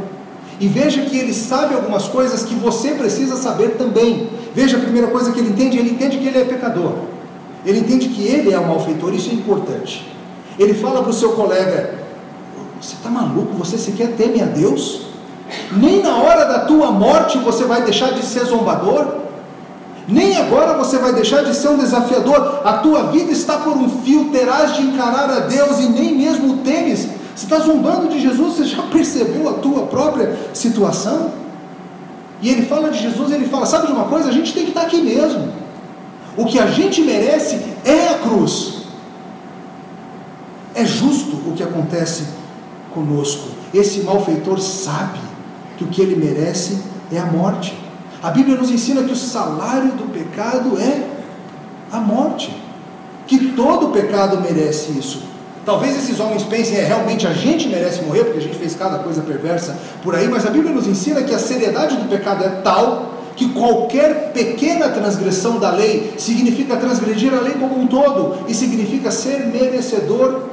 E 0.62 0.67
veja 0.67 1.02
que 1.02 1.17
ele 1.17 1.34
sabe 1.34 1.74
algumas 1.74 2.08
coisas 2.08 2.43
que 2.43 2.54
você 2.54 2.91
precisa 2.91 3.36
saber 3.36 3.78
também. 3.80 4.30
Veja 4.54 4.78
a 4.78 4.80
primeira 4.80 5.08
coisa 5.08 5.32
que 5.32 5.39
ele 5.39 5.50
entende: 5.50 5.80
ele 5.80 5.89
entende 5.89 6.19
que 6.19 6.28
ele 6.28 6.38
é 6.38 6.45
pecador. 6.45 6.93
Ele 7.65 7.80
entende 7.80 8.10
que 8.10 8.28
ele 8.28 8.54
é 8.54 8.60
malfeitor, 8.60 9.12
isso 9.12 9.32
é 9.32 9.34
importante. 9.34 10.08
Ele 10.60 10.76
fala 10.76 11.02
para 11.02 11.10
o 11.10 11.13
seu 11.13 11.32
colega: 11.32 11.95
Você 12.80 12.93
está 12.93 13.10
maluco? 13.10 13.56
Você 13.58 13.76
sequer 13.76 14.10
teme 14.10 14.39
a 14.39 14.45
Deus? 14.45 15.08
Nem 15.71 16.04
na 16.04 16.17
hora 16.17 16.45
da 16.45 16.60
tua 16.60 16.91
morte 16.91 17.39
você 17.39 17.63
vai 17.63 17.82
deixar 17.82 18.12
de 18.13 18.24
ser 18.24 18.45
zombador? 18.45 19.21
Nem 20.08 20.38
agora 20.38 20.78
você 20.78 21.00
vai 21.00 21.12
deixar 21.12 21.43
de 21.43 21.56
ser 21.56 21.69
um 21.69 21.78
desafiador. 21.78 22.62
A 22.63 22.74
tua 22.74 23.06
vida 23.06 23.32
está 23.32 23.58
por 23.58 23.76
um 23.76 23.89
fio, 24.04 24.26
terás 24.26 24.76
de 24.76 24.84
encarar 24.84 25.28
a 25.32 25.39
Deus 25.39 25.80
e 25.80 25.89
nem 25.89 26.15
mesmo 26.15 26.58
temes. 26.58 27.08
Você 27.36 27.46
está 27.46 27.60
zombando 27.60 28.10
de 28.10 28.20
Jesus, 28.20 28.56
você 28.56 28.65
já 28.65 28.84
percebeu 28.84 29.50
a 29.50 29.54
tua 29.54 29.88
própria 29.88 30.38
situação? 30.54 31.32
E 32.41 32.50
ele 32.50 32.65
fala 32.65 32.89
de 32.89 33.00
Jesus, 33.00 33.32
ele 33.32 33.48
fala: 33.48 33.65
sabe 33.65 33.88
de 33.88 33.94
uma 33.94 34.06
coisa? 34.06 34.30
A 34.30 34.32
gente 34.32 34.54
tem 34.54 34.63
que 34.63 34.70
estar 34.70 34.84
aqui 34.84 35.02
mesmo. 35.02 35.52
O 36.36 36.46
que 36.46 36.60
a 36.60 36.67
gente 36.67 37.02
merece 37.02 37.62
é 37.86 38.10
a 38.10 38.20
cruz. 38.20 38.82
É 40.74 40.86
justo 40.86 41.36
o 41.48 41.54
que 41.54 41.63
acontece 41.63 42.24
conosco. 42.94 43.50
Esse 43.74 44.02
malfeitor 44.02 44.60
sabe 44.60 45.20
que 45.78 45.84
o 45.84 45.88
que 45.88 46.02
ele 46.02 46.15
merece 46.15 46.82
é 47.12 47.17
a 47.17 47.26
morte. 47.26 47.78
A 48.24 48.30
Bíblia 48.30 48.56
nos 48.56 48.72
ensina 48.72 49.04
que 49.04 49.12
o 49.12 49.15
salário 49.15 49.91
do 49.94 50.12
pecado 50.13 50.78
é 50.80 51.08
a 51.91 52.00
morte. 52.00 52.56
Que 53.28 53.52
todo 53.54 53.89
pecado 53.89 54.39
merece 54.41 54.91
isso. 54.98 55.31
Talvez 55.65 55.95
esses 55.95 56.19
homens 56.19 56.43
pensem, 56.43 56.78
é, 56.78 56.84
realmente 56.84 57.28
a 57.28 57.34
gente 57.34 57.67
merece 57.67 58.02
morrer, 58.02 58.24
porque 58.24 58.39
a 58.39 58.41
gente 58.41 58.56
fez 58.56 58.76
cada 58.76 59.00
coisa 59.00 59.21
perversa 59.21 59.78
por 60.02 60.15
aí, 60.15 60.28
mas 60.28 60.45
a 60.45 60.50
Bíblia 60.50 60.74
nos 60.74 60.88
ensina 60.88 61.21
que 61.21 61.34
a 61.34 61.39
seriedade 61.39 61.97
do 61.97 62.10
pecado 62.10 62.43
é 62.43 62.50
tal 62.63 63.12
que 63.36 63.50
qualquer 63.50 64.32
pequena 64.34 64.89
transgressão 64.89 65.60
da 65.60 65.71
lei 65.71 66.13
significa 66.17 66.78
transgredir 66.78 67.34
a 67.34 67.39
lei 67.39 67.54
como 67.54 67.80
um 67.80 67.88
todo 67.88 68.45
e 68.47 68.54
significa 68.54 69.10
ser 69.12 69.47
merecedor 69.47 70.43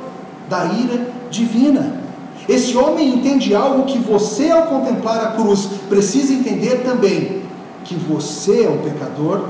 da 0.48 0.64
ira 0.66 1.06
divina. 1.30 2.00
Esse 2.48 2.76
homem 2.76 3.08
entende 3.08 3.54
algo 3.54 3.84
que 3.84 3.98
você, 3.98 4.50
ao 4.50 4.62
contemplar 4.62 5.22
a 5.22 5.32
cruz, 5.32 5.68
precisa 5.88 6.32
entender 6.32 6.82
também: 6.82 7.42
que 7.84 7.94
você 7.94 8.64
é 8.64 8.70
um 8.70 8.78
pecador 8.78 9.48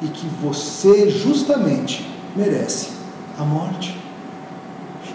e 0.00 0.06
que 0.06 0.26
você 0.40 1.10
justamente 1.10 2.08
merece 2.34 2.88
a 3.38 3.44
morte. 3.44 3.99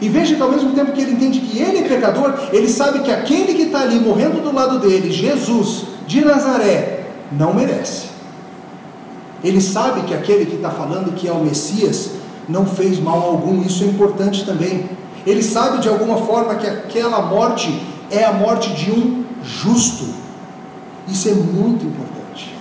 E 0.01 0.09
veja 0.09 0.35
que 0.35 0.41
ao 0.41 0.51
mesmo 0.51 0.71
tempo 0.73 0.91
que 0.91 1.01
ele 1.01 1.11
entende 1.11 1.39
que 1.39 1.59
ele 1.59 1.79
é 1.79 1.87
pecador, 1.87 2.33
ele 2.51 2.67
sabe 2.67 2.99
que 2.99 3.11
aquele 3.11 3.53
que 3.53 3.63
está 3.63 3.81
ali 3.81 3.99
morrendo 3.99 4.41
do 4.41 4.53
lado 4.53 4.79
dele, 4.79 5.11
Jesus 5.11 5.85
de 6.05 6.23
Nazaré, 6.23 7.05
não 7.31 7.53
merece. 7.53 8.07
Ele 9.43 9.61
sabe 9.61 10.01
que 10.01 10.13
aquele 10.13 10.45
que 10.45 10.55
está 10.55 10.69
falando 10.69 11.13
que 11.15 11.27
é 11.27 11.31
o 11.31 11.43
Messias 11.43 12.11
não 12.47 12.65
fez 12.65 12.99
mal 12.99 13.21
algum, 13.21 13.61
isso 13.63 13.83
é 13.83 13.87
importante 13.87 14.45
também. 14.45 14.89
Ele 15.25 15.41
sabe 15.41 15.79
de 15.79 15.87
alguma 15.87 16.17
forma 16.17 16.55
que 16.55 16.67
aquela 16.67 17.21
morte 17.21 17.81
é 18.11 18.23
a 18.23 18.31
morte 18.31 18.73
de 18.73 18.91
um 18.91 19.23
justo. 19.43 20.05
Isso 21.07 21.29
é 21.29 21.33
muito 21.33 21.85
importante. 21.85 22.55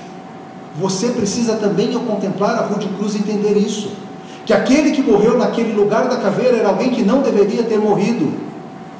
Você 0.78 1.08
precisa 1.08 1.54
também, 1.56 1.94
ao 1.94 2.02
contemplar 2.02 2.56
a 2.56 2.62
Rua 2.62 2.78
de 2.78 2.88
Cruz, 2.88 3.14
entender 3.14 3.56
isso 3.56 4.03
que 4.44 4.52
aquele 4.52 4.90
que 4.90 5.02
morreu 5.02 5.38
naquele 5.38 5.72
lugar 5.72 6.08
da 6.08 6.16
caveira 6.16 6.56
era 6.56 6.68
alguém 6.68 6.90
que 6.90 7.02
não 7.02 7.22
deveria 7.22 7.62
ter 7.62 7.78
morrido, 7.78 8.32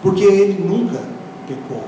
porque 0.02 0.24
ele 0.24 0.64
nunca 0.66 1.00
pecou. 1.46 1.84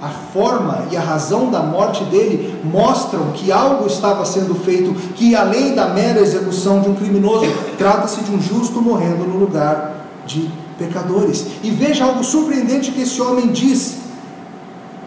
A 0.00 0.08
forma 0.08 0.86
e 0.92 0.96
a 0.96 1.00
razão 1.00 1.50
da 1.50 1.60
morte 1.60 2.04
dele 2.04 2.56
mostram 2.62 3.32
que 3.32 3.50
algo 3.50 3.86
estava 3.86 4.24
sendo 4.24 4.54
feito 4.54 4.94
que, 5.14 5.34
além 5.34 5.74
da 5.74 5.88
mera 5.88 6.20
execução 6.20 6.80
de 6.80 6.88
um 6.88 6.94
criminoso, 6.94 7.46
trata-se 7.76 8.22
de 8.22 8.30
um 8.30 8.40
justo 8.40 8.80
morrendo 8.80 9.24
no 9.24 9.38
lugar 9.38 10.06
de 10.24 10.48
pecadores. 10.78 11.46
E 11.64 11.70
veja 11.70 12.04
algo 12.04 12.22
surpreendente 12.22 12.92
que 12.92 13.02
esse 13.02 13.20
homem 13.20 13.48
diz: 13.48 13.98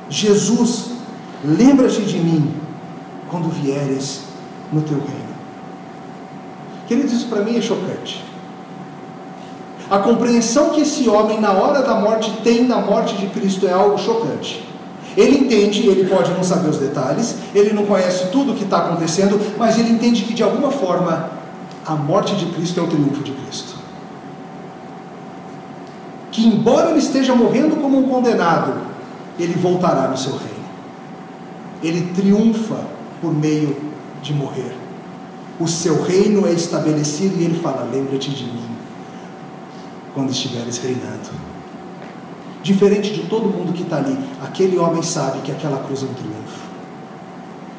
Jesus, 0.10 0.90
lembra-te 1.46 2.02
de 2.02 2.18
mim 2.18 2.52
quando 3.30 3.48
vieres 3.50 4.24
no 4.74 4.82
teu 4.82 4.98
reino. 4.98 5.21
Queridos, 6.92 7.14
isso 7.14 7.28
para 7.28 7.42
mim 7.42 7.58
é 7.58 7.62
chocante. 7.62 8.22
A 9.90 10.00
compreensão 10.00 10.72
que 10.72 10.82
esse 10.82 11.08
homem, 11.08 11.40
na 11.40 11.54
hora 11.54 11.82
da 11.84 11.96
morte, 11.96 12.30
tem 12.44 12.68
da 12.68 12.82
morte 12.82 13.16
de 13.16 13.28
Cristo 13.28 13.66
é 13.66 13.72
algo 13.72 13.98
chocante. 13.98 14.68
Ele 15.16 15.38
entende, 15.38 15.88
ele 15.88 16.10
pode 16.10 16.34
não 16.34 16.44
saber 16.44 16.68
os 16.68 16.80
detalhes, 16.80 17.38
ele 17.56 17.72
não 17.72 17.86
conhece 17.86 18.28
tudo 18.28 18.52
o 18.52 18.56
que 18.56 18.66
está 18.66 18.80
acontecendo, 18.80 19.40
mas 19.58 19.80
ele 19.80 19.90
entende 19.90 20.24
que 20.24 20.34
de 20.34 20.44
alguma 20.44 20.70
forma 20.70 21.30
a 21.86 21.96
morte 21.96 22.36
de 22.36 22.48
Cristo 22.48 22.82
é 22.82 22.84
o 22.84 22.88
triunfo 22.88 23.24
de 23.24 23.32
Cristo. 23.32 23.76
Que 26.30 26.46
embora 26.46 26.90
ele 26.90 27.00
esteja 27.00 27.34
morrendo 27.34 27.78
como 27.78 28.00
um 28.00 28.10
condenado, 28.10 28.74
ele 29.40 29.54
voltará 29.54 30.10
no 30.10 30.18
seu 30.18 30.34
reino. 30.34 30.66
Ele 31.82 32.12
triunfa 32.14 32.82
por 33.22 33.34
meio 33.34 33.78
de 34.22 34.34
morrer 34.34 34.91
o 35.62 35.68
seu 35.68 36.02
reino 36.02 36.48
é 36.48 36.52
estabelecido 36.52 37.40
e 37.40 37.46
ele 37.46 37.60
fala: 37.60 37.88
lembra-te 37.92 38.32
de 38.32 38.46
mim 38.46 38.72
quando 40.14 40.32
estiveres 40.32 40.78
reinando. 40.80 41.52
Diferente 42.64 43.14
de 43.14 43.24
todo 43.24 43.50
mundo 43.50 43.74
que 43.74 43.84
está 43.84 43.98
ali, 43.98 44.18
aquele 44.42 44.78
homem 44.78 45.02
sabe 45.02 45.40
que 45.40 45.52
aquela 45.52 45.80
cruz 45.80 46.04
é 46.04 46.06
um 46.06 46.14
triunfo. 46.14 46.72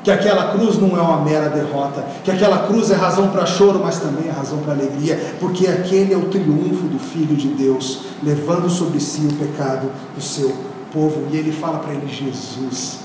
Que 0.02 0.10
aquela 0.10 0.52
cruz 0.52 0.78
não 0.78 0.96
é 0.96 1.00
uma 1.00 1.20
mera 1.20 1.48
derrota, 1.48 2.04
que 2.24 2.30
aquela 2.30 2.66
cruz 2.66 2.90
é 2.90 2.96
razão 2.96 3.28
para 3.28 3.46
choro, 3.46 3.78
mas 3.80 4.00
também 4.00 4.28
é 4.28 4.32
razão 4.32 4.58
para 4.58 4.72
alegria, 4.72 5.36
porque 5.38 5.68
aquele 5.68 6.12
é 6.12 6.16
o 6.16 6.24
triunfo 6.24 6.88
do 6.88 6.98
Filho 6.98 7.36
de 7.36 7.48
Deus, 7.48 8.06
levando 8.20 8.68
sobre 8.68 8.98
si 8.98 9.20
o 9.20 9.32
pecado 9.34 9.92
do 10.12 10.20
seu 10.20 10.52
povo. 10.92 11.28
E 11.30 11.36
ele 11.36 11.52
fala 11.52 11.78
para 11.78 11.94
ele: 11.94 12.08
Jesus, 12.08 12.98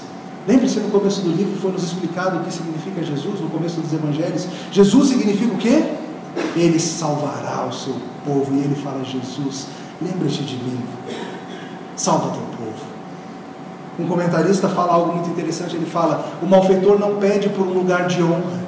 Lembre-se 0.47 0.79
no 0.79 0.89
começo 0.89 1.19
do 1.21 1.31
livro 1.31 1.59
foi 1.59 1.73
nos 1.73 1.83
explicado 1.83 2.37
o 2.37 2.43
que 2.45 2.53
significa 2.53 3.03
Jesus, 3.03 3.41
no 3.41 3.49
começo 3.49 3.81
dos 3.81 3.91
evangelhos. 3.91 4.47
Jesus 4.71 5.09
significa 5.09 5.53
o 5.53 5.57
quê? 5.57 5.83
Ele 6.55 6.79
salvará 6.79 7.65
o 7.65 7.73
seu 7.73 7.95
povo. 8.25 8.55
E 8.55 8.59
ele 8.59 8.75
fala: 8.75 9.03
Jesus, 9.03 9.67
lembra-te 10.01 10.43
de 10.43 10.55
mim, 10.55 10.79
salva 11.97 12.29
teu 12.29 12.43
povo. 12.57 12.85
Um 13.99 14.07
comentarista 14.07 14.69
fala 14.69 14.93
algo 14.93 15.15
muito 15.15 15.29
interessante. 15.29 15.75
Ele 15.75 15.85
fala: 15.85 16.25
o 16.41 16.45
malfeitor 16.45 16.97
não 16.97 17.17
pede 17.17 17.49
por 17.49 17.67
um 17.67 17.73
lugar 17.73 18.07
de 18.07 18.23
honra. 18.23 18.65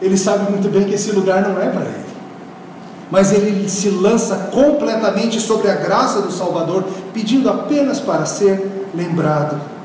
Ele 0.00 0.16
sabe 0.16 0.50
muito 0.50 0.70
bem 0.70 0.84
que 0.84 0.94
esse 0.94 1.12
lugar 1.12 1.42
não 1.42 1.60
é 1.60 1.68
para 1.68 1.82
ele. 1.82 2.08
Mas 3.10 3.30
ele 3.32 3.68
se 3.68 3.90
lança 3.90 4.48
completamente 4.52 5.38
sobre 5.38 5.70
a 5.70 5.74
graça 5.74 6.22
do 6.22 6.32
Salvador, 6.32 6.84
pedindo 7.12 7.50
apenas 7.50 8.00
para 8.00 8.24
ser 8.24 8.88
lembrado 8.94 9.77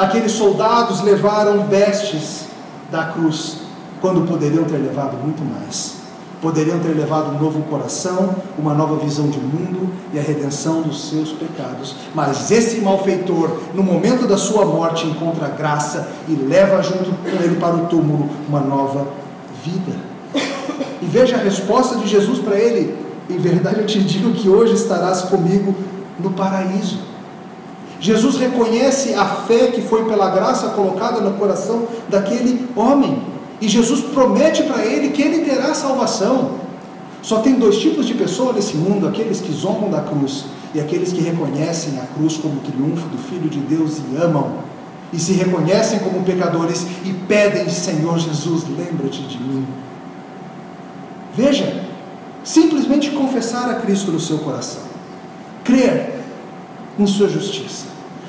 Aqueles 0.00 0.32
soldados 0.32 1.02
levaram 1.02 1.66
vestes 1.66 2.46
da 2.90 3.04
cruz, 3.04 3.58
quando 4.00 4.26
poderiam 4.26 4.64
ter 4.64 4.78
levado 4.78 5.18
muito 5.22 5.44
mais. 5.44 5.96
Poderiam 6.40 6.78
ter 6.78 6.94
levado 6.94 7.36
um 7.36 7.38
novo 7.38 7.60
coração, 7.64 8.34
uma 8.58 8.72
nova 8.72 8.96
visão 8.96 9.28
de 9.28 9.38
mundo 9.38 9.92
e 10.14 10.18
a 10.18 10.22
redenção 10.22 10.80
dos 10.80 11.10
seus 11.10 11.32
pecados. 11.32 11.96
Mas 12.14 12.50
esse 12.50 12.80
malfeitor, 12.80 13.58
no 13.74 13.82
momento 13.82 14.26
da 14.26 14.38
sua 14.38 14.64
morte, 14.64 15.06
encontra 15.06 15.48
graça 15.48 16.08
e 16.26 16.32
leva 16.32 16.82
junto 16.82 17.10
com 17.10 17.28
ele 17.28 17.56
para 17.56 17.76
o 17.76 17.84
túmulo 17.84 18.30
uma 18.48 18.60
nova 18.60 19.06
vida. 19.62 19.98
E 21.02 21.04
veja 21.04 21.36
a 21.36 21.40
resposta 21.40 21.98
de 21.98 22.06
Jesus 22.06 22.38
para 22.38 22.58
ele: 22.58 22.96
Em 23.28 23.36
verdade 23.36 23.80
eu 23.80 23.86
te 23.86 24.00
digo 24.00 24.32
que 24.32 24.48
hoje 24.48 24.72
estarás 24.72 25.20
comigo 25.20 25.74
no 26.18 26.30
paraíso. 26.30 27.09
Jesus 28.00 28.36
reconhece 28.36 29.12
a 29.12 29.26
fé 29.26 29.66
que 29.68 29.82
foi 29.82 30.06
pela 30.06 30.30
graça 30.30 30.70
colocada 30.70 31.20
no 31.20 31.32
coração 31.32 31.86
daquele 32.08 32.66
homem. 32.74 33.22
E 33.60 33.68
Jesus 33.68 34.00
promete 34.00 34.62
para 34.62 34.84
ele 34.84 35.10
que 35.10 35.20
ele 35.20 35.44
terá 35.44 35.74
salvação. 35.74 36.52
Só 37.20 37.40
tem 37.40 37.56
dois 37.56 37.76
tipos 37.78 38.06
de 38.06 38.14
pessoa 38.14 38.54
nesse 38.54 38.74
mundo: 38.76 39.06
aqueles 39.06 39.42
que 39.42 39.52
zombam 39.52 39.90
da 39.90 40.00
cruz 40.00 40.46
e 40.74 40.80
aqueles 40.80 41.12
que 41.12 41.20
reconhecem 41.20 41.98
a 41.98 42.06
cruz 42.06 42.38
como 42.38 42.60
triunfo 42.60 43.06
do 43.08 43.18
Filho 43.18 43.50
de 43.50 43.58
Deus 43.58 43.98
e 43.98 44.16
amam, 44.16 44.52
e 45.12 45.18
se 45.18 45.32
reconhecem 45.32 45.98
como 45.98 46.22
pecadores 46.22 46.86
e 47.04 47.12
pedem, 47.26 47.68
Senhor 47.68 48.18
Jesus, 48.18 48.64
lembra-te 48.68 49.22
de 49.22 49.38
mim. 49.38 49.66
Veja, 51.34 51.84
simplesmente 52.44 53.10
confessar 53.10 53.68
a 53.68 53.74
Cristo 53.74 54.12
no 54.12 54.20
seu 54.20 54.38
coração, 54.38 54.82
crer 55.64 56.19
em 57.00 57.06
sua 57.06 57.28
justiça, 57.28 57.86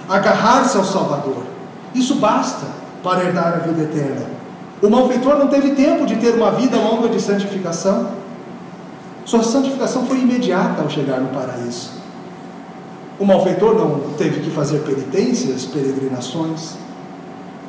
agarrar-se 0.08 0.78
ao 0.78 0.84
Salvador, 0.84 1.44
isso 1.94 2.16
basta 2.16 2.66
para 3.04 3.24
herdar 3.26 3.54
a 3.56 3.58
vida 3.58 3.84
eterna. 3.84 4.26
O 4.82 4.90
malfeitor 4.90 5.38
não 5.38 5.48
teve 5.48 5.72
tempo 5.72 6.06
de 6.06 6.16
ter 6.16 6.34
uma 6.34 6.52
vida 6.52 6.78
longa 6.78 7.10
de 7.10 7.22
santificação. 7.22 8.12
Sua 9.26 9.44
santificação 9.44 10.06
foi 10.06 10.20
imediata 10.20 10.82
ao 10.82 10.90
chegar 10.90 11.20
no 11.20 11.30
paraíso. 11.30 11.92
O 13.20 13.26
malfeitor 13.26 13.76
não 13.76 14.14
teve 14.18 14.40
que 14.40 14.50
fazer 14.50 14.80
penitências, 14.80 15.66
peregrinações. 15.66 16.76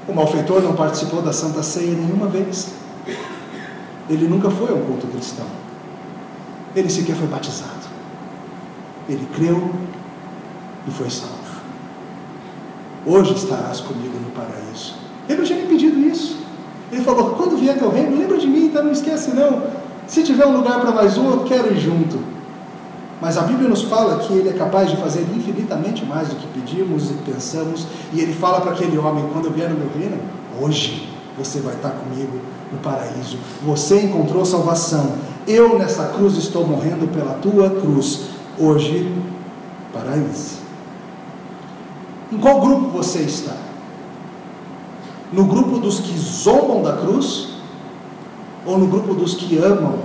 O 0.08 0.14
malfeitor 0.14 0.62
não 0.62 0.74
participou 0.74 1.20
da 1.20 1.32
Santa 1.32 1.62
Ceia 1.62 1.94
nenhuma 1.94 2.26
vez. 2.26 2.68
Ele 4.08 4.26
nunca 4.26 4.50
foi 4.50 4.70
a 4.70 4.74
um 4.74 4.82
culto 4.82 5.06
cristão. 5.08 5.46
Ele 6.74 6.88
sequer 6.88 7.16
foi 7.16 7.26
batizado. 7.26 7.92
Ele 9.08 9.28
creu 9.34 9.70
e 10.86 10.90
foi 10.90 11.10
salvo. 11.10 11.62
Hoje 13.04 13.34
estarás 13.34 13.80
comigo 13.80 14.14
no 14.18 14.30
paraíso. 14.30 14.94
Ele 15.28 15.38
não 15.38 15.44
tinha 15.44 15.58
me 15.60 15.66
pedido 15.66 15.98
isso. 15.98 16.38
Ele 16.90 17.02
falou: 17.02 17.30
quando 17.30 17.56
vier 17.56 17.78
teu 17.78 17.90
reino, 17.90 18.16
lembra 18.16 18.38
de 18.38 18.46
mim, 18.46 18.66
então 18.66 18.84
não 18.84 18.92
esquece 18.92 19.32
não. 19.32 19.62
Se 20.06 20.22
tiver 20.22 20.46
um 20.46 20.56
lugar 20.56 20.80
para 20.80 20.92
mais 20.92 21.16
um, 21.16 21.30
eu 21.30 21.44
quero 21.44 21.72
ir 21.72 21.80
junto. 21.80 22.18
Mas 23.20 23.38
a 23.38 23.42
Bíblia 23.42 23.68
nos 23.68 23.82
fala 23.82 24.18
que 24.18 24.32
Ele 24.32 24.48
é 24.48 24.52
capaz 24.52 24.90
de 24.90 24.96
fazer 24.96 25.24
infinitamente 25.34 26.04
mais 26.04 26.28
do 26.28 26.36
que 26.36 26.46
pedimos 26.48 27.10
e 27.10 27.14
pensamos. 27.24 27.86
E 28.12 28.20
Ele 28.20 28.32
fala 28.32 28.60
para 28.60 28.72
aquele 28.72 28.98
homem: 28.98 29.24
quando 29.32 29.46
eu 29.46 29.52
vier 29.52 29.70
no 29.70 29.76
meu 29.76 29.88
reino, 29.96 30.18
hoje 30.60 31.08
você 31.36 31.60
vai 31.60 31.74
estar 31.74 31.90
comigo 31.90 32.38
no 32.70 32.78
paraíso. 32.78 33.38
Você 33.64 34.00
encontrou 34.02 34.44
salvação. 34.44 35.12
Eu 35.46 35.78
nessa 35.78 36.06
cruz 36.08 36.36
estou 36.36 36.66
morrendo 36.66 37.08
pela 37.12 37.34
tua 37.34 37.68
cruz. 37.70 38.26
Hoje, 38.58 39.12
paraíso. 39.92 40.61
Em 42.32 42.38
qual 42.38 42.62
grupo 42.62 42.88
você 42.88 43.18
está? 43.18 43.52
No 45.30 45.44
grupo 45.44 45.78
dos 45.78 46.00
que 46.00 46.16
zombam 46.16 46.82
da 46.82 46.94
cruz? 46.94 47.48
Ou 48.64 48.78
no 48.78 48.86
grupo 48.86 49.12
dos 49.12 49.34
que 49.34 49.58
amam 49.58 49.98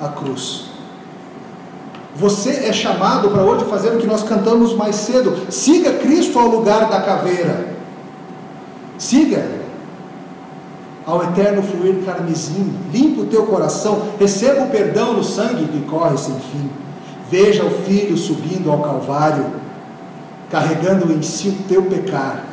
a 0.00 0.08
cruz? 0.08 0.66
Você 2.14 2.50
é 2.66 2.72
chamado 2.72 3.30
para 3.30 3.42
hoje 3.42 3.64
fazer 3.64 3.88
o 3.88 3.98
que 3.98 4.06
nós 4.06 4.22
cantamos 4.22 4.72
mais 4.74 4.94
cedo. 4.96 5.36
Siga 5.50 5.94
Cristo 5.94 6.38
ao 6.38 6.46
lugar 6.46 6.88
da 6.88 7.00
caveira. 7.00 7.76
Siga 8.96 9.58
ao 11.04 11.24
eterno 11.24 11.62
fluir 11.62 12.04
carmesim. 12.04 12.72
Limpe 12.92 13.22
o 13.22 13.26
teu 13.26 13.46
coração. 13.46 14.02
Receba 14.18 14.62
o 14.62 14.70
perdão 14.70 15.14
no 15.14 15.24
sangue 15.24 15.66
que 15.66 15.80
corre 15.86 16.16
sem 16.18 16.34
fim. 16.34 16.70
Veja 17.28 17.64
o 17.64 17.70
Filho 17.70 18.16
subindo 18.16 18.70
ao 18.70 18.80
Calvário 18.80 19.67
carregando 20.50 21.12
em 21.12 21.22
si 21.22 21.48
o 21.48 21.62
teu 21.68 21.82
pecar, 21.84 22.44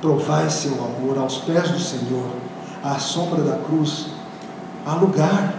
provai 0.00 0.48
seu 0.50 0.72
amor 0.72 1.18
aos 1.18 1.38
pés 1.38 1.70
do 1.70 1.78
Senhor, 1.78 2.26
à 2.82 2.98
sombra 2.98 3.42
da 3.42 3.56
cruz, 3.58 4.08
há 4.84 4.94
lugar. 4.94 5.54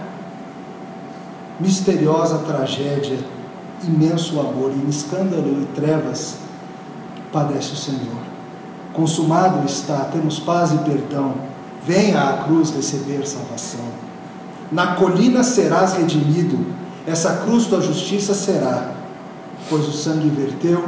Misteriosa 1.58 2.38
tragédia, 2.38 3.18
imenso 3.82 4.40
amor, 4.40 4.72
em 4.72 4.88
escândalo 4.88 5.62
e 5.62 5.66
trevas, 5.74 6.38
padece 7.32 7.72
o 7.72 7.76
Senhor. 7.76 8.24
Consumado 8.92 9.64
está, 9.64 10.08
temos 10.12 10.40
paz 10.40 10.72
e 10.72 10.78
perdão. 10.78 11.34
Venha 11.86 12.22
à 12.22 12.44
cruz 12.44 12.70
receber 12.70 13.26
salvação. 13.26 13.84
Na 14.72 14.96
colina 14.96 15.44
serás 15.44 15.94
redimido, 15.94 16.66
essa 17.06 17.36
cruz 17.44 17.66
tua 17.66 17.80
justiça 17.80 18.34
será, 18.34 18.92
pois 19.68 19.86
o 19.86 19.92
sangue 19.92 20.28
verteu 20.28 20.82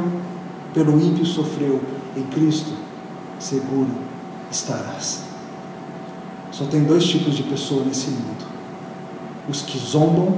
pelo 0.77 1.01
ímpio 1.01 1.25
sofreu, 1.25 1.81
em 2.15 2.21
Cristo 2.21 2.71
seguro 3.39 3.89
estarás. 4.51 5.23
Só 6.51 6.65
tem 6.65 6.83
dois 6.83 7.03
tipos 7.03 7.35
de 7.35 7.41
pessoa 7.41 7.83
nesse 7.83 8.11
mundo: 8.11 8.45
os 9.49 9.63
que 9.63 9.79
zombam 9.79 10.37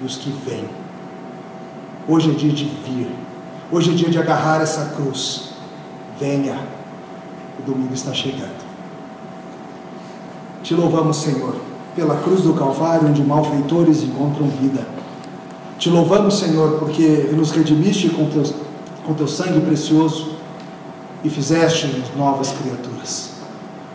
e 0.00 0.06
os 0.06 0.16
que 0.16 0.30
vêm. 0.30 0.64
Hoje 2.08 2.30
é 2.30 2.34
dia 2.34 2.50
de 2.50 2.64
vir, 2.64 3.10
hoje 3.70 3.90
é 3.90 3.94
dia 3.94 4.08
de 4.08 4.18
agarrar 4.18 4.62
essa 4.62 4.94
cruz. 4.96 5.50
Venha, 6.18 6.58
o 7.58 7.62
domingo 7.70 7.92
está 7.92 8.14
chegando. 8.14 8.64
Te 10.62 10.74
louvamos, 10.74 11.18
Senhor, 11.18 11.54
pela 11.94 12.16
cruz 12.16 12.40
do 12.40 12.54
Calvário, 12.54 13.08
onde 13.08 13.22
malfeitores 13.22 14.02
encontram 14.02 14.48
vida. 14.48 14.86
Te 15.78 15.90
louvamos, 15.90 16.38
Senhor, 16.38 16.78
porque 16.78 17.30
nos 17.34 17.50
redimiste 17.50 18.08
com 18.08 18.24
teus 18.30 18.54
com 19.10 19.14
teu 19.14 19.26
sangue 19.26 19.60
precioso 19.62 20.36
e 21.24 21.28
fizeste-nos 21.28 22.14
novas 22.16 22.52
criaturas. 22.52 23.32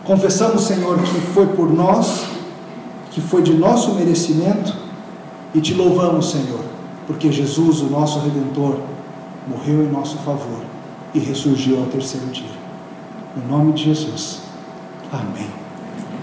Confessamos, 0.04 0.64
Senhor, 0.64 0.98
que 0.98 1.20
foi 1.32 1.46
por 1.46 1.72
nós, 1.72 2.26
que 3.12 3.22
foi 3.22 3.40
de 3.40 3.54
nosso 3.54 3.94
merecimento, 3.94 4.74
e 5.54 5.60
te 5.60 5.72
louvamos, 5.72 6.30
Senhor, 6.30 6.60
porque 7.06 7.32
Jesus, 7.32 7.80
o 7.80 7.86
nosso 7.86 8.18
Redentor, 8.18 8.76
morreu 9.48 9.82
em 9.82 9.88
nosso 9.90 10.18
favor 10.18 10.60
e 11.14 11.18
ressurgiu 11.18 11.78
ao 11.78 11.86
terceiro 11.86 12.26
dia. 12.26 12.44
No 13.34 13.48
nome 13.56 13.72
de 13.72 13.84
Jesus. 13.84 14.40
Amém. 15.10 15.65